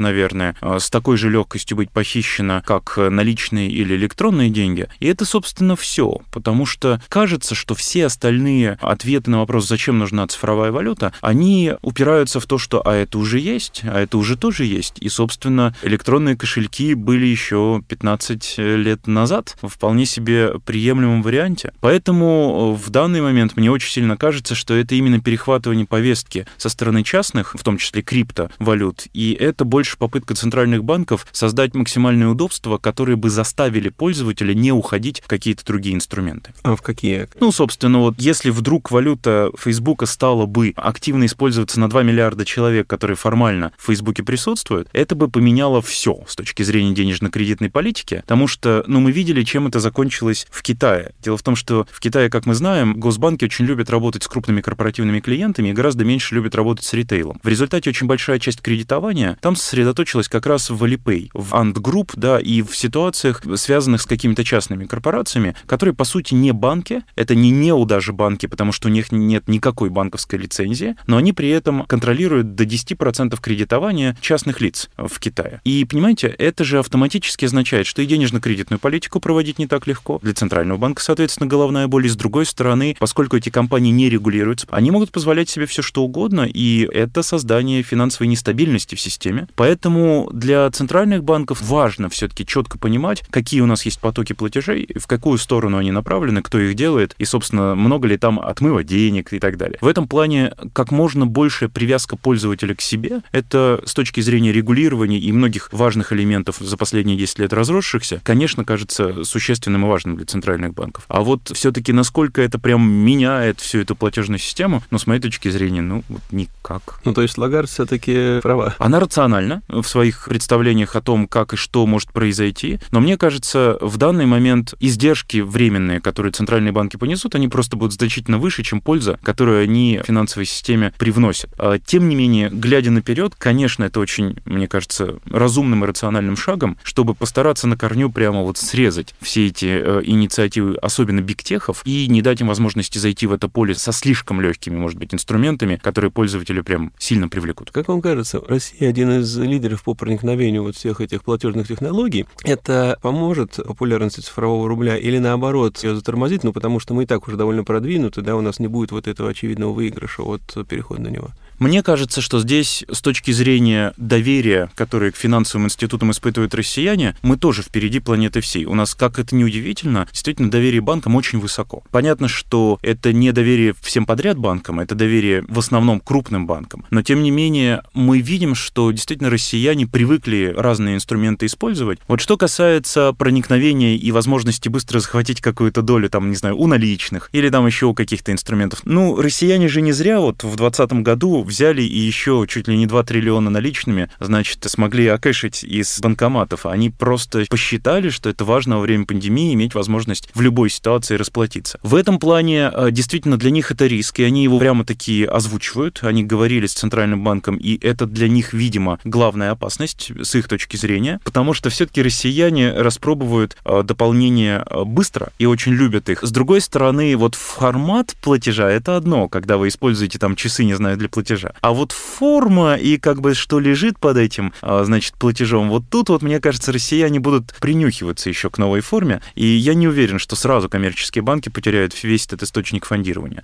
наверное, 0.00 0.56
э, 0.60 0.78
с 0.78 0.90
такой 0.90 1.16
же 1.16 1.30
легкостью 1.30 1.76
быть 1.76 1.90
похищена, 1.90 2.62
как 2.66 2.96
наличные 2.96 3.70
или 3.70 3.94
электронные 3.94 4.50
деньги. 4.50 4.88
И 5.00 5.06
это, 5.06 5.24
собственно, 5.24 5.76
все, 5.76 6.18
потому 6.32 6.66
что 6.66 7.00
кажется, 7.08 7.49
что 7.54 7.74
все 7.74 8.06
остальные 8.06 8.78
ответы 8.80 9.30
на 9.30 9.38
вопрос, 9.38 9.66
зачем 9.66 9.98
нужна 9.98 10.26
цифровая 10.26 10.72
валюта, 10.72 11.12
они 11.20 11.72
упираются 11.82 12.40
в 12.40 12.46
то, 12.46 12.58
что 12.58 12.86
а 12.86 12.94
это 12.94 13.18
уже 13.18 13.38
есть, 13.38 13.82
а 13.84 14.00
это 14.00 14.18
уже 14.18 14.36
тоже 14.36 14.64
есть. 14.64 14.94
И, 15.00 15.08
собственно, 15.08 15.74
электронные 15.82 16.36
кошельки 16.36 16.94
были 16.94 17.26
еще 17.26 17.82
15 17.88 18.58
лет 18.58 19.06
назад 19.06 19.56
в 19.62 19.80
вполне 19.80 20.04
себе 20.04 20.58
приемлемом 20.60 21.22
варианте. 21.22 21.72
Поэтому 21.80 22.74
в 22.74 22.90
данный 22.90 23.22
момент 23.22 23.56
мне 23.56 23.70
очень 23.70 23.90
сильно 23.90 24.16
кажется, 24.18 24.54
что 24.54 24.74
это 24.74 24.94
именно 24.94 25.20
перехватывание 25.20 25.86
повестки 25.86 26.46
со 26.58 26.68
стороны 26.68 27.02
частных, 27.02 27.54
в 27.54 27.64
том 27.64 27.78
числе 27.78 28.02
криптовалют, 28.02 29.06
и 29.14 29.32
это 29.32 29.64
больше 29.64 29.96
попытка 29.96 30.34
центральных 30.34 30.84
банков 30.84 31.26
создать 31.32 31.74
максимальное 31.74 32.28
удобство, 32.28 32.76
которые 32.76 33.16
бы 33.16 33.30
заставили 33.30 33.88
пользователя 33.88 34.52
не 34.52 34.70
уходить 34.70 35.22
в 35.22 35.28
какие-то 35.28 35.64
другие 35.64 35.94
инструменты. 35.94 36.52
А 36.62 36.76
в 36.76 36.82
какие? 36.82 37.28
Ну, 37.40 37.52
собственно, 37.52 38.00
вот 38.00 38.16
если 38.18 38.50
вдруг 38.50 38.90
валюта 38.90 39.50
Фейсбука 39.58 40.04
стала 40.04 40.44
бы 40.44 40.74
активно 40.76 41.24
использоваться 41.24 41.80
на 41.80 41.88
2 41.88 42.02
миллиарда 42.02 42.44
человек, 42.44 42.86
которые 42.86 43.16
формально 43.16 43.72
в 43.78 43.86
Фейсбуке 43.86 44.22
присутствуют, 44.22 44.88
это 44.92 45.14
бы 45.14 45.30
поменяло 45.30 45.80
все 45.80 46.22
с 46.28 46.36
точки 46.36 46.62
зрения 46.62 46.92
денежно-кредитной 46.92 47.70
политики, 47.70 48.16
потому 48.16 48.46
что, 48.46 48.84
ну, 48.86 49.00
мы 49.00 49.10
видели, 49.10 49.42
чем 49.42 49.66
это 49.66 49.80
закончилось 49.80 50.46
в 50.50 50.62
Китае. 50.62 51.14
Дело 51.22 51.38
в 51.38 51.42
том, 51.42 51.56
что 51.56 51.86
в 51.90 52.00
Китае, 52.00 52.28
как 52.28 52.44
мы 52.44 52.54
знаем, 52.54 53.00
госбанки 53.00 53.46
очень 53.46 53.64
любят 53.64 53.88
работать 53.88 54.22
с 54.22 54.28
крупными 54.28 54.60
корпоративными 54.60 55.20
клиентами 55.20 55.70
и 55.70 55.72
гораздо 55.72 56.04
меньше 56.04 56.34
любят 56.34 56.54
работать 56.54 56.84
с 56.84 56.92
ритейлом. 56.92 57.40
В 57.42 57.48
результате 57.48 57.88
очень 57.88 58.06
большая 58.06 58.38
часть 58.38 58.60
кредитования 58.60 59.38
там 59.40 59.56
сосредоточилась 59.56 60.28
как 60.28 60.44
раз 60.44 60.68
в 60.68 60.84
Alipay, 60.84 61.30
в 61.32 61.54
Ant 61.54 61.74
Group, 61.74 62.12
да, 62.16 62.38
и 62.38 62.60
в 62.60 62.76
ситуациях, 62.76 63.42
связанных 63.56 64.02
с 64.02 64.06
какими-то 64.06 64.44
частными 64.44 64.84
корпорациями, 64.84 65.56
которые, 65.66 65.94
по 65.94 66.04
сути, 66.04 66.34
не 66.34 66.52
банки, 66.52 67.02
это 67.16 67.29
не 67.34 67.50
неу 67.50 67.84
даже 67.84 68.12
банки, 68.12 68.46
потому 68.46 68.72
что 68.72 68.88
у 68.88 68.90
них 68.90 69.12
нет 69.12 69.48
никакой 69.48 69.90
банковской 69.90 70.38
лицензии, 70.38 70.96
но 71.06 71.16
они 71.16 71.32
при 71.32 71.48
этом 71.48 71.84
контролируют 71.84 72.54
до 72.54 72.64
10% 72.64 73.38
кредитования 73.40 74.16
частных 74.20 74.60
лиц 74.60 74.90
в 74.96 75.18
Китае. 75.18 75.60
И, 75.64 75.84
понимаете, 75.84 76.28
это 76.28 76.64
же 76.64 76.78
автоматически 76.78 77.44
означает, 77.44 77.86
что 77.86 78.02
и 78.02 78.06
денежно-кредитную 78.06 78.78
политику 78.78 79.20
проводить 79.20 79.58
не 79.58 79.66
так 79.66 79.86
легко. 79.86 80.18
Для 80.22 80.34
Центрального 80.34 80.78
банка, 80.78 81.02
соответственно, 81.02 81.48
головная 81.48 81.86
боль. 81.88 82.06
И 82.06 82.08
с 82.08 82.16
другой 82.16 82.46
стороны, 82.46 82.96
поскольку 82.98 83.36
эти 83.36 83.50
компании 83.50 83.90
не 83.90 84.08
регулируются, 84.08 84.66
они 84.70 84.90
могут 84.90 85.10
позволять 85.10 85.48
себе 85.48 85.66
все 85.66 85.82
что 85.82 86.02
угодно, 86.02 86.42
и 86.42 86.88
это 86.92 87.22
создание 87.22 87.82
финансовой 87.82 88.28
нестабильности 88.28 88.94
в 88.94 89.00
системе. 89.00 89.48
Поэтому 89.54 90.30
для 90.32 90.70
центральных 90.70 91.24
банков 91.24 91.60
важно 91.60 92.08
все-таки 92.08 92.46
четко 92.46 92.78
понимать, 92.78 93.22
какие 93.30 93.60
у 93.60 93.66
нас 93.66 93.84
есть 93.84 94.00
потоки 94.00 94.32
платежей, 94.32 94.88
в 94.96 95.06
какую 95.06 95.38
сторону 95.38 95.78
они 95.78 95.92
направлены, 95.92 96.42
кто 96.42 96.58
их 96.58 96.74
делает, 96.74 97.14
и, 97.20 97.24
собственно, 97.26 97.74
много 97.74 98.08
ли 98.08 98.16
там 98.16 98.40
отмыва 98.40 98.82
денег 98.82 99.34
и 99.34 99.38
так 99.38 99.58
далее. 99.58 99.76
В 99.82 99.86
этом 99.86 100.08
плане 100.08 100.52
как 100.72 100.90
можно 100.90 101.26
большая 101.26 101.68
привязка 101.68 102.16
пользователя 102.16 102.74
к 102.74 102.80
себе, 102.80 103.20
это 103.30 103.82
с 103.84 103.92
точки 103.92 104.22
зрения 104.22 104.52
регулирования 104.52 105.18
и 105.18 105.30
многих 105.30 105.70
важных 105.70 106.14
элементов 106.14 106.56
за 106.58 106.76
последние 106.78 107.18
10 107.18 107.40
лет 107.40 107.52
разросшихся, 107.52 108.20
конечно, 108.24 108.64
кажется 108.64 109.24
существенным 109.24 109.84
и 109.84 109.88
важным 109.88 110.16
для 110.16 110.24
центральных 110.24 110.72
банков. 110.72 111.04
А 111.08 111.20
вот 111.20 111.50
все-таки 111.52 111.92
насколько 111.92 112.40
это 112.40 112.58
прям 112.58 112.90
меняет 112.90 113.60
всю 113.60 113.80
эту 113.80 113.94
платежную 113.94 114.38
систему, 114.38 114.82
ну, 114.90 114.98
с 114.98 115.06
моей 115.06 115.20
точки 115.20 115.50
зрения, 115.50 115.82
ну, 115.82 116.02
вот 116.08 116.22
никак. 116.30 117.00
Ну, 117.04 117.12
то 117.12 117.20
есть 117.20 117.36
Лагард 117.36 117.68
все-таки 117.68 118.40
права. 118.40 118.74
Она 118.78 118.98
рациональна 118.98 119.62
в 119.68 119.84
своих 119.84 120.24
представлениях 120.24 120.96
о 120.96 121.02
том, 121.02 121.28
как 121.28 121.52
и 121.52 121.56
что 121.56 121.86
может 121.86 122.12
произойти, 122.12 122.80
но 122.92 123.00
мне 123.00 123.18
кажется, 123.18 123.76
в 123.82 123.98
данный 123.98 124.24
момент 124.24 124.72
издержки 124.80 125.40
временные, 125.40 126.00
которые 126.00 126.32
центральные 126.32 126.72
банки 126.72 126.96
понесут, 127.10 127.34
они 127.34 127.48
просто 127.48 127.76
будут 127.76 127.94
значительно 127.94 128.38
выше, 128.38 128.62
чем 128.62 128.80
польза, 128.80 129.18
которую 129.24 129.64
они 129.64 130.00
финансовой 130.04 130.46
системе 130.46 130.92
привносят. 130.96 131.50
А, 131.58 131.80
тем 131.80 132.08
не 132.08 132.14
менее, 132.14 132.50
глядя 132.52 132.92
наперед, 132.92 133.34
конечно, 133.36 133.82
это 133.82 133.98
очень, 133.98 134.36
мне 134.44 134.68
кажется, 134.68 135.16
разумным 135.28 135.82
и 135.82 135.88
рациональным 135.88 136.36
шагом, 136.36 136.78
чтобы 136.84 137.14
постараться 137.14 137.66
на 137.66 137.76
корню 137.76 138.10
прямо 138.10 138.42
вот 138.42 138.58
срезать 138.58 139.12
все 139.20 139.48
эти 139.48 139.66
э, 139.66 140.02
инициативы, 140.04 140.76
особенно 140.76 141.20
бигтехов, 141.20 141.82
и 141.84 142.06
не 142.06 142.22
дать 142.22 142.42
им 142.42 142.46
возможности 142.46 142.98
зайти 142.98 143.26
в 143.26 143.32
это 143.32 143.48
поле 143.48 143.74
со 143.74 143.90
слишком 143.90 144.40
легкими, 144.40 144.76
может 144.76 144.96
быть, 144.96 145.12
инструментами, 145.12 145.80
которые 145.82 146.12
пользователи 146.12 146.60
прям 146.60 146.92
сильно 146.96 147.28
привлекут. 147.28 147.72
Как 147.72 147.88
вам 147.88 148.00
кажется, 148.00 148.40
Россия 148.46 148.88
один 148.88 149.18
из 149.18 149.36
лидеров 149.36 149.82
по 149.82 149.94
проникновению 149.94 150.62
вот 150.62 150.76
всех 150.76 151.00
этих 151.00 151.24
платежных 151.24 151.66
технологий. 151.66 152.26
Это 152.44 153.00
поможет 153.02 153.56
популярности 153.56 154.20
цифрового 154.20 154.68
рубля 154.68 154.96
или 154.96 155.18
наоборот 155.18 155.82
ее 155.82 155.96
затормозит, 155.96 156.44
ну 156.44 156.52
потому 156.52 156.78
что 156.78 156.89
мы 156.94 157.04
и 157.04 157.06
так 157.06 157.26
уже 157.26 157.36
довольно 157.36 157.64
продвинуты, 157.64 158.22
да, 158.22 158.36
у 158.36 158.40
нас 158.40 158.58
не 158.58 158.66
будет 158.66 158.92
вот 158.92 159.06
этого 159.06 159.30
очевидного 159.30 159.72
выигрыша 159.72 160.22
от 160.22 160.42
перехода 160.68 161.02
на 161.02 161.08
него. 161.08 161.30
Мне 161.60 161.82
кажется, 161.82 162.22
что 162.22 162.40
здесь 162.40 162.84
с 162.90 163.02
точки 163.02 163.32
зрения 163.32 163.92
доверия, 163.98 164.70
которое 164.74 165.10
к 165.10 165.16
финансовым 165.16 165.66
институтам 165.66 166.10
испытывают 166.10 166.54
россияне, 166.54 167.14
мы 167.20 167.36
тоже 167.36 167.60
впереди 167.62 168.00
планеты 168.00 168.40
всей. 168.40 168.64
У 168.64 168.74
нас, 168.74 168.94
как 168.94 169.18
это 169.18 169.36
ни 169.36 169.44
удивительно, 169.44 170.08
действительно 170.10 170.50
доверие 170.50 170.80
банкам 170.80 171.16
очень 171.16 171.38
высоко. 171.38 171.82
Понятно, 171.90 172.28
что 172.28 172.78
это 172.80 173.12
не 173.12 173.30
доверие 173.32 173.74
всем 173.82 174.06
подряд 174.06 174.38
банкам, 174.38 174.80
это 174.80 174.94
доверие 174.94 175.44
в 175.48 175.58
основном 175.58 176.00
крупным 176.00 176.46
банкам. 176.46 176.86
Но, 176.88 177.02
тем 177.02 177.22
не 177.22 177.30
менее, 177.30 177.82
мы 177.92 178.20
видим, 178.20 178.54
что 178.54 178.90
действительно 178.90 179.28
россияне 179.28 179.86
привыкли 179.86 180.54
разные 180.56 180.94
инструменты 180.94 181.44
использовать. 181.44 181.98
Вот 182.08 182.22
что 182.22 182.38
касается 182.38 183.12
проникновения 183.12 183.96
и 183.96 184.10
возможности 184.12 184.70
быстро 184.70 185.00
захватить 185.00 185.42
какую-то 185.42 185.82
долю, 185.82 186.08
там, 186.08 186.30
не 186.30 186.36
знаю, 186.36 186.56
у 186.56 186.66
наличных 186.66 187.28
или 187.32 187.50
там 187.50 187.66
еще 187.66 187.84
у 187.84 187.92
каких-то 187.92 188.32
инструментов. 188.32 188.80
Ну, 188.84 189.20
россияне 189.20 189.68
же 189.68 189.82
не 189.82 189.92
зря 189.92 190.20
вот 190.20 190.36
в 190.42 190.56
2020 190.56 190.92
году 191.02 191.44
взяли 191.50 191.82
и 191.82 191.98
еще 191.98 192.46
чуть 192.48 192.68
ли 192.68 192.76
не 192.76 192.86
2 192.86 193.02
триллиона 193.02 193.50
наличными, 193.50 194.08
значит, 194.20 194.64
смогли 194.66 195.08
окэшить 195.08 195.62
из 195.64 196.00
банкоматов. 196.00 196.64
Они 196.64 196.90
просто 196.90 197.44
посчитали, 197.50 198.08
что 198.08 198.30
это 198.30 198.44
важно 198.44 198.76
во 198.76 198.82
время 198.82 199.04
пандемии 199.04 199.52
иметь 199.54 199.74
возможность 199.74 200.30
в 200.34 200.40
любой 200.40 200.70
ситуации 200.70 201.16
расплатиться. 201.16 201.78
В 201.82 201.94
этом 201.94 202.18
плане 202.18 202.70
э, 202.72 202.90
действительно 202.90 203.36
для 203.36 203.50
них 203.50 203.70
это 203.70 203.86
риск, 203.86 204.20
и 204.20 204.24
они 204.24 204.44
его 204.44 204.58
прямо 204.58 204.84
таки 204.84 205.24
озвучивают. 205.24 206.00
Они 206.02 206.24
говорили 206.24 206.66
с 206.66 206.72
Центральным 206.72 207.22
банком, 207.22 207.56
и 207.56 207.78
это 207.84 208.06
для 208.06 208.28
них, 208.28 208.52
видимо, 208.52 208.98
главная 209.04 209.50
опасность 209.50 210.12
с 210.20 210.34
их 210.34 210.48
точки 210.48 210.76
зрения, 210.76 211.20
потому 211.24 211.52
что 211.52 211.70
все-таки 211.70 212.02
россияне 212.02 212.72
распробуют 212.72 213.56
э, 213.64 213.82
дополнение 213.82 214.64
э, 214.70 214.84
быстро 214.84 215.32
и 215.38 215.46
очень 215.46 215.72
любят 215.72 216.08
их. 216.08 216.22
С 216.22 216.30
другой 216.30 216.60
стороны, 216.60 217.16
вот 217.16 217.34
формат 217.34 218.14
платежа 218.22 218.70
это 218.70 218.96
одно, 218.96 219.28
когда 219.28 219.56
вы 219.56 219.68
используете 219.68 220.18
там 220.18 220.36
часы, 220.36 220.64
не 220.64 220.74
знаю, 220.74 220.96
для 220.96 221.08
платежа, 221.08 221.39
платежа. 221.40 221.54
А 221.60 221.72
вот 221.72 221.92
форма 221.92 222.74
и 222.74 222.98
как 222.98 223.20
бы 223.20 223.34
что 223.34 223.58
лежит 223.58 223.98
под 223.98 224.16
этим, 224.16 224.52
а, 224.62 224.84
значит, 224.84 225.14
платежом, 225.14 225.68
вот 225.70 225.84
тут 225.90 226.08
вот, 226.08 226.22
мне 226.22 226.40
кажется, 226.40 226.72
россияне 226.72 227.20
будут 227.20 227.54
принюхиваться 227.60 228.28
еще 228.28 228.50
к 228.50 228.58
новой 228.58 228.80
форме, 228.80 229.20
и 229.34 229.46
я 229.46 229.74
не 229.74 229.88
уверен, 229.88 230.18
что 230.18 230.36
сразу 230.36 230.68
коммерческие 230.68 231.22
банки 231.22 231.48
потеряют 231.48 232.00
весь 232.02 232.26
этот 232.26 232.42
источник 232.42 232.84
фондирования. 232.84 233.42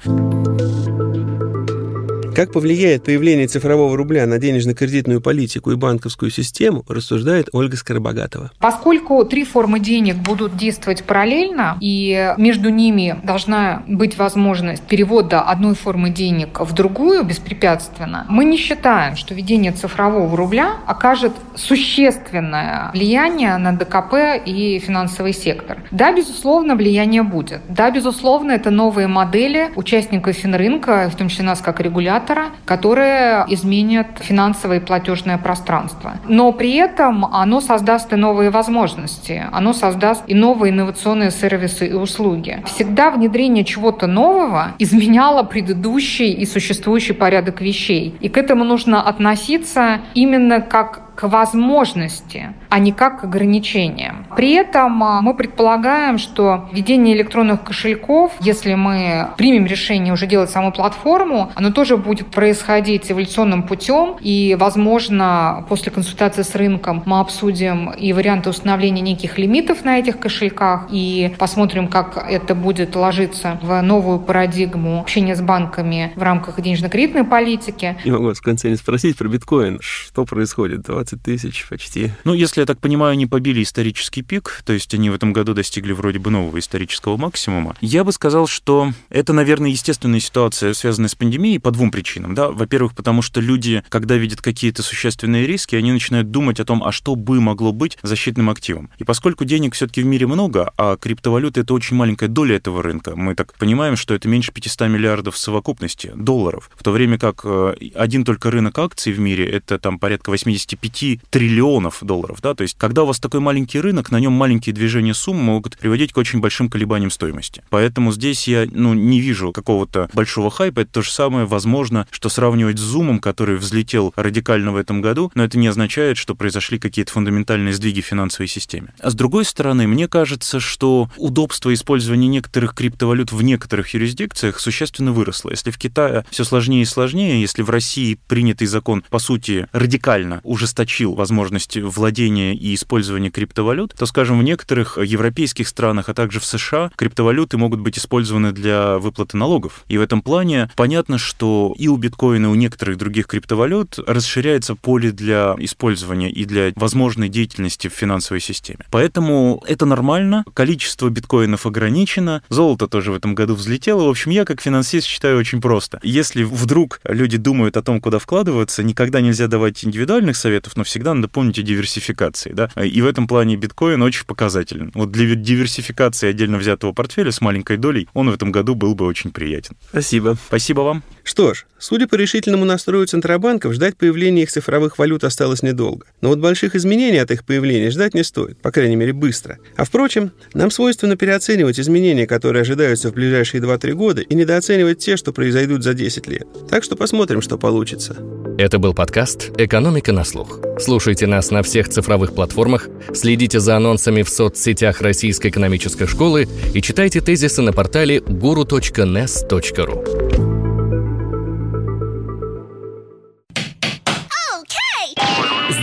Как 2.37 2.53
повлияет 2.53 3.03
появление 3.03 3.47
цифрового 3.47 3.97
рубля 3.97 4.27
на 4.27 4.37
денежно-кредитную 4.37 5.23
политику 5.23 5.71
и 5.71 5.75
банковскую 5.75 6.31
систему, 6.31 6.85
рассуждает 6.87 7.49
Ольга 7.53 7.79
Скоробогатова. 7.79 8.51
Поскольку 8.59 9.25
три 9.25 9.43
формы 9.43 9.81
денег 9.81 10.17
будут 10.17 10.55
действовать 10.55 11.03
параллельно, 11.05 11.79
и 11.81 12.35
между 12.37 12.69
ними 12.69 13.19
должна 13.25 13.85
быть 13.89 14.19
возможность 14.19 14.83
перевода 14.83 15.41
одной 15.41 15.75
формы 15.75 16.11
денег 16.11 16.61
в 16.61 16.75
другую 16.75 17.25
беспрепятственно, 17.25 18.27
мы 18.29 18.45
не 18.45 18.59
считаем, 18.59 19.17
что 19.17 19.33
введение 19.33 19.73
цифрового 19.73 20.37
рубля 20.37 20.77
окажет 20.87 21.33
существенное 21.55 22.91
влияние 22.93 23.57
на 23.57 23.73
ДКП 23.73 24.39
и 24.45 24.79
финансовый 24.79 25.33
сектор. 25.33 25.79
Да, 25.91 26.13
безусловно, 26.13 26.77
влияние 26.77 27.23
будет. 27.23 27.63
Да, 27.71 27.91
безусловно, 27.91 28.53
это 28.53 28.71
новые 28.71 29.07
модели 29.07 29.71
участников 29.75 30.37
финрынка, 30.37 31.11
в 31.11 31.17
том 31.17 31.31
числе 31.31 31.47
нас 31.47 31.63
как 31.63 31.81
регулятора, 31.81 32.26
регулятора, 32.27 32.51
которые 32.65 33.45
изменят 33.49 34.07
финансовое 34.21 34.79
и 34.79 34.81
платежное 34.81 35.39
пространство. 35.39 36.15
Но 36.29 36.53
при 36.53 36.75
этом 36.75 37.25
оно 37.25 37.61
создаст 37.61 38.13
и 38.13 38.17
новые 38.17 38.51
возможности, 38.51 39.45
оно 39.53 39.73
создаст 39.73 40.25
и 40.27 40.35
новые 40.35 40.73
инновационные 40.73 41.31
сервисы 41.31 41.87
и 41.87 41.93
услуги. 41.93 42.63
Всегда 42.67 43.11
внедрение 43.11 43.65
чего-то 43.65 44.07
нового 44.07 44.75
изменяло 44.79 45.43
предыдущий 45.43 46.33
и 46.33 46.47
существующий 46.47 47.15
порядок 47.15 47.61
вещей. 47.61 48.17
И 48.21 48.29
к 48.29 48.37
этому 48.39 48.65
нужно 48.65 49.03
относиться 49.03 50.01
именно 50.15 50.61
как 50.61 51.06
к 51.17 51.29
возможности, 51.29 52.53
а 52.69 52.79
не 52.79 52.93
как 52.93 53.21
к 53.21 53.25
ограничениям. 53.25 54.27
При 54.37 54.53
этом 54.53 55.03
а, 55.03 55.23
мы 55.23 55.35
предполагаем, 55.35 56.19
что 56.19 56.69
введение 56.73 57.17
электронных 57.17 57.65
кошельков, 57.65 58.33
если 58.41 58.75
мы 58.75 59.29
примем 59.39 59.67
решение 59.67 60.13
уже 60.13 60.27
делать 60.27 60.51
саму 60.51 60.73
платформу, 60.73 61.51
оно 61.55 61.73
тоже 61.73 61.97
будет 61.97 62.27
происходить 62.29 63.11
эволюционным 63.11 63.63
путем. 63.63 64.17
И, 64.21 64.57
возможно, 64.61 65.65
после 65.69 65.91
консультации 65.91 66.43
с 66.43 66.55
рынком 66.55 67.03
мы 67.07 67.21
обсудим 67.21 67.91
и 67.91 68.13
варианты 68.13 68.51
установления 68.51 69.01
неких 69.01 69.39
лимитов 69.39 69.85
на 69.85 69.99
этих 69.99 70.19
кошельках, 70.19 70.89
и 70.91 71.35
посмотрим, 71.39 71.89
как 71.89 72.27
это 72.29 72.55
будет 72.55 72.95
ложиться 72.95 73.59
в 73.63 73.81
новую 73.81 74.19
парадигму 74.19 75.01
общения 75.01 75.35
с 75.35 75.41
банками 75.41 76.13
в 76.15 76.23
рамках 76.23 76.61
денежно-кредитной 76.61 77.25
политики. 77.25 77.97
Не 78.05 78.11
могу 78.11 78.35
в 78.35 78.43
конце 78.43 78.69
не 78.69 78.77
спросить 78.77 79.17
про 79.17 79.29
биткоин. 79.29 79.79
Что 79.81 80.27
происходит? 80.27 80.89
20 81.07 81.23
тысяч 81.23 81.67
почти. 81.69 82.11
Ну, 82.25 82.35
если 82.35 82.61
я 82.61 82.67
так 82.67 82.81
понимаю, 82.81 83.13
они 83.13 83.27
побили 83.27 83.63
исторический 83.63 84.23
пик, 84.23 84.63
то 84.65 84.73
есть 84.73 84.93
они 84.95 85.11
в 85.11 85.15
этом 85.15 85.33
году 85.33 85.55
достигли 85.55 85.93
вроде 85.93 86.19
бы 86.19 86.31
нового 86.31 86.59
исторического 86.59 87.17
максимума. 87.17 87.77
Я 87.81 88.03
бы 88.03 88.13
сказал, 88.13 88.47
что 88.47 88.93
это, 89.09 89.33
наверное, 89.33 89.71
естественная 89.71 90.21
ситуация, 90.21 90.75
связанная 90.75 91.09
с 91.09 91.15
пандемией, 91.15 91.61
по 91.61 91.71
двум 91.71 91.91
причинам. 91.91 92.35
Да? 92.35 92.51
Во-первых, 92.51 92.95
потому 92.95 93.23
что 93.23 93.41
люди, 93.41 93.85
когда 93.89 94.17
видят 94.17 94.41
какие-то 94.41 94.83
существенные 94.83 95.47
риски, 95.47 95.77
они 95.77 95.93
начинают 95.93 96.31
думать 96.31 96.61
о 96.61 96.65
том, 96.65 96.83
а 96.83 96.93
что 96.93 97.15
бы 97.15 97.41
могло 97.41 97.73
быть 97.73 97.99
защитным 98.03 98.51
активом. 98.51 98.91
И 98.99 99.05
поскольку 99.05 99.45
денег 99.45 99.75
все-таки 99.75 100.03
в 100.03 100.07
мире 100.07 100.27
много, 100.27 100.73
а 100.77 100.97
криптовалюта 100.97 101.61
это 101.61 101.75
очень 101.75 101.97
маленькая 101.97 102.29
доля 102.29 102.57
этого 102.57 102.83
рынка, 102.83 103.15
мы 103.15 103.35
так 103.35 103.55
понимаем, 103.55 103.97
что 103.97 104.15
это 104.15 104.29
меньше 104.29 104.53
500 104.53 104.89
миллиардов 104.89 105.37
в 105.37 105.39
совокупности 105.39 106.13
долларов, 106.15 106.71
в 106.75 106.83
то 106.83 106.91
время 106.91 107.19
как 107.19 107.43
э, 107.45 107.75
один 107.95 108.25
только 108.25 108.51
рынок 108.51 108.79
акций 108.79 109.13
в 109.13 109.21
мире 109.21 109.47
это 109.49 109.79
там 109.79 109.99
порядка 109.99 110.31
85 110.31 110.96
10 110.97 111.21
триллионов 111.31 111.99
долларов, 112.03 112.39
да, 112.43 112.55
то 112.55 112.63
есть 112.63 112.77
когда 112.79 113.03
у 113.03 113.07
вас 113.07 113.21
такой 113.21 113.41
маленький 113.41 113.81
рынок, 113.81 114.11
на 114.11 114.19
нем 114.19 114.33
маленькие 114.33 114.75
движения 114.75 115.15
сумм 115.15 115.37
могут 115.37 115.77
приводить 115.77 116.13
к 116.13 116.17
очень 116.17 116.41
большим 116.41 116.69
колебаниям 116.69 117.11
стоимости. 117.11 117.63
Поэтому 117.71 118.13
здесь 118.13 118.49
я, 118.49 118.67
ну, 118.71 118.95
не 118.95 119.21
вижу 119.21 119.53
какого-то 119.53 120.09
большого 120.13 120.51
хайпа, 120.51 120.81
это 120.81 120.93
то 120.93 121.03
же 121.03 121.11
самое, 121.11 121.47
возможно, 121.47 122.07
что 122.11 122.29
сравнивать 122.29 122.79
с 122.79 122.95
Zoom, 122.95 123.21
который 123.21 123.57
взлетел 123.57 124.13
радикально 124.17 124.73
в 124.73 124.77
этом 124.77 125.03
году, 125.03 125.31
но 125.35 125.45
это 125.45 125.59
не 125.59 125.67
означает, 125.67 126.17
что 126.17 126.35
произошли 126.35 126.79
какие-то 126.79 127.13
фундаментальные 127.13 127.75
сдвиги 127.75 128.01
в 128.01 128.07
финансовой 128.07 128.49
системе. 128.49 128.95
А 129.01 129.11
с 129.11 129.15
другой 129.15 129.45
стороны, 129.45 129.87
мне 129.87 130.09
кажется, 130.09 130.61
что 130.61 131.11
удобство 131.17 131.73
использования 131.73 132.29
некоторых 132.29 132.75
криптовалют 132.75 133.33
в 133.33 133.43
некоторых 133.43 133.93
юрисдикциях 133.95 134.61
существенно 134.61 135.13
выросло. 135.13 135.51
Если 135.51 135.71
в 135.71 135.79
Китае 135.79 136.25
все 136.31 136.45
сложнее 136.45 136.83
и 136.83 136.87
сложнее, 136.87 137.41
если 137.41 137.63
в 137.63 137.71
России 137.71 138.19
принятый 138.29 138.67
закон, 138.67 139.05
по 139.11 139.19
сути, 139.19 139.67
радикально 139.73 140.41
ужесточен 140.43 140.86
ужесточил 140.87 141.15
возможность 141.15 141.77
владения 141.77 142.55
и 142.55 142.75
использования 142.75 143.31
криптовалют, 143.31 143.95
то, 143.99 144.07
скажем, 144.07 144.39
в 144.39 144.43
некоторых 144.45 144.99
европейских 144.99 145.67
странах, 145.67 146.09
а 146.09 146.15
также 146.15 146.39
в 146.39 146.45
США 146.45 146.91
криптовалюты 146.97 147.57
могут 147.59 147.81
быть 147.81 147.99
использованы 147.99 148.53
для 148.53 148.99
выплаты 148.99 149.37
налогов. 149.37 149.85
И 149.89 149.99
в 149.99 150.01
этом 150.01 150.23
плане 150.23 150.71
понятно, 150.77 151.19
что 151.19 151.75
и 151.77 151.89
у 151.89 151.97
биткоина, 151.97 152.47
и 152.47 152.49
у 152.51 152.55
некоторых 152.55 152.99
других 152.99 153.27
криптовалют 153.27 153.99
расширяется 154.07 154.77
поле 154.77 155.11
для 155.11 155.57
использования 155.59 156.31
и 156.31 156.45
для 156.45 156.73
возможной 156.77 157.29
деятельности 157.29 157.89
в 157.89 157.93
финансовой 157.93 158.41
системе. 158.41 158.87
Поэтому 158.93 159.63
это 159.67 159.87
нормально, 159.87 160.45
количество 160.55 161.09
биткоинов 161.09 161.67
ограничено, 161.67 162.43
золото 162.49 162.87
тоже 162.87 163.11
в 163.11 163.17
этом 163.17 163.35
году 163.35 163.55
взлетело. 163.55 164.05
В 164.05 164.11
общем, 164.11 164.31
я 164.31 164.45
как 164.45 164.61
финансист 164.61 165.07
считаю 165.09 165.39
очень 165.39 165.61
просто. 165.61 165.99
Если 166.05 166.45
вдруг 166.45 167.01
люди 167.05 167.39
думают 167.39 167.77
о 167.77 167.83
том, 167.83 168.01
куда 168.01 168.21
вкладываться, 168.21 168.85
никогда 168.85 169.21
нельзя 169.21 169.49
давать 169.49 169.85
индивидуальных 169.85 170.37
советов, 170.37 170.76
но 170.77 170.85
всегда 170.85 171.15
надо 171.15 171.29
помнить 171.29 171.59
о 171.59 171.63
диверсификации, 171.63 172.53
да, 172.53 172.71
и 172.83 173.01
в 173.01 173.07
этом 173.07 173.27
плане 173.27 173.57
биткоин 173.57 174.03
очень 174.03 174.27
показателен. 174.27 174.91
Вот 174.95 175.11
для 175.11 175.35
диверсификации 175.35 176.29
отдельно 176.29 176.59
взятого 176.59 176.93
портфеля 176.93 177.33
с 177.33 177.41
маленькой 177.41 177.77
долей 177.77 178.09
он 178.15 178.31
в 178.31 178.35
этом 178.35 178.53
году 178.53 178.75
был 178.75 178.95
бы 178.95 179.07
очень 179.07 179.31
приятен. 179.31 179.77
Спасибо. 179.91 180.37
Спасибо 180.49 180.81
вам. 180.81 181.03
Что 181.27 181.55
ж, 181.55 181.67
судя 181.77 182.07
по 182.07 182.15
решительному 182.15 182.65
настрою 182.65 183.05
Центробанков, 183.05 183.73
ждать 183.73 183.97
появления 183.97 184.45
их 184.45 184.53
цифровых 184.53 184.97
валют 184.97 185.25
осталось 185.25 185.61
недолго. 185.61 186.07
Но 186.21 186.29
вот 186.29 186.39
больших 186.39 186.77
изменений 186.77 187.19
от 187.19 187.33
их 187.33 187.45
появления 187.45 187.91
ждать 187.91 188.15
не 188.15 188.23
стоит, 188.23 188.59
по 188.63 188.71
крайней 188.71 188.95
мере, 188.95 189.13
быстро. 189.13 189.59
А 189.77 189.85
впрочем, 189.85 190.31
нам 190.55 190.71
свойственно 190.71 191.17
переоценивать 191.17 191.81
изменения, 191.81 192.29
которые 192.29 192.63
ожидаются 192.63 193.11
в 193.11 193.15
ближайшие 193.15 193.61
2-3 193.61 193.93
года, 193.95 194.23
и 194.23 194.35
недооценивать 194.37 195.01
те, 195.01 195.17
что 195.17 195.33
произойдут 195.33 195.83
за 195.83 195.95
10 195.95 196.29
лет. 196.29 196.47
Так 196.71 196.85
что 196.85 196.95
посмотрим, 196.95 197.43
что 197.43 197.59
получится. 197.59 198.17
Это 198.57 198.79
был 198.79 198.95
подкаст 198.95 199.51
«Экономика 199.59 200.13
на 200.13 200.23
слух». 200.23 200.61
Слушайте 200.79 201.27
нас 201.27 201.51
на 201.51 201.65
всех 201.65 201.89
цифровых 201.89 202.37
платформах, 202.37 202.89
следите 203.13 203.59
за 203.59 203.77
анонсами 203.77 204.23
в 204.23 204.29
соцсетях 204.29 205.01
Российской 205.01 205.49
экономической 205.49 206.07
школы 206.07 206.47
и 206.73 206.81
читайте 206.81 207.21
тезисы 207.21 207.63
на 207.63 207.73
портале 207.73 208.19
guru.nes.ru. 208.19 208.87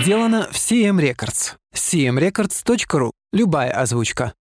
Сделано 0.03 0.49
в 0.51 0.55
CM 0.55 0.99
Records. 0.99 1.53
cmrecords.ru. 1.73 3.11
Любая 3.31 3.71
озвучка. 3.71 4.33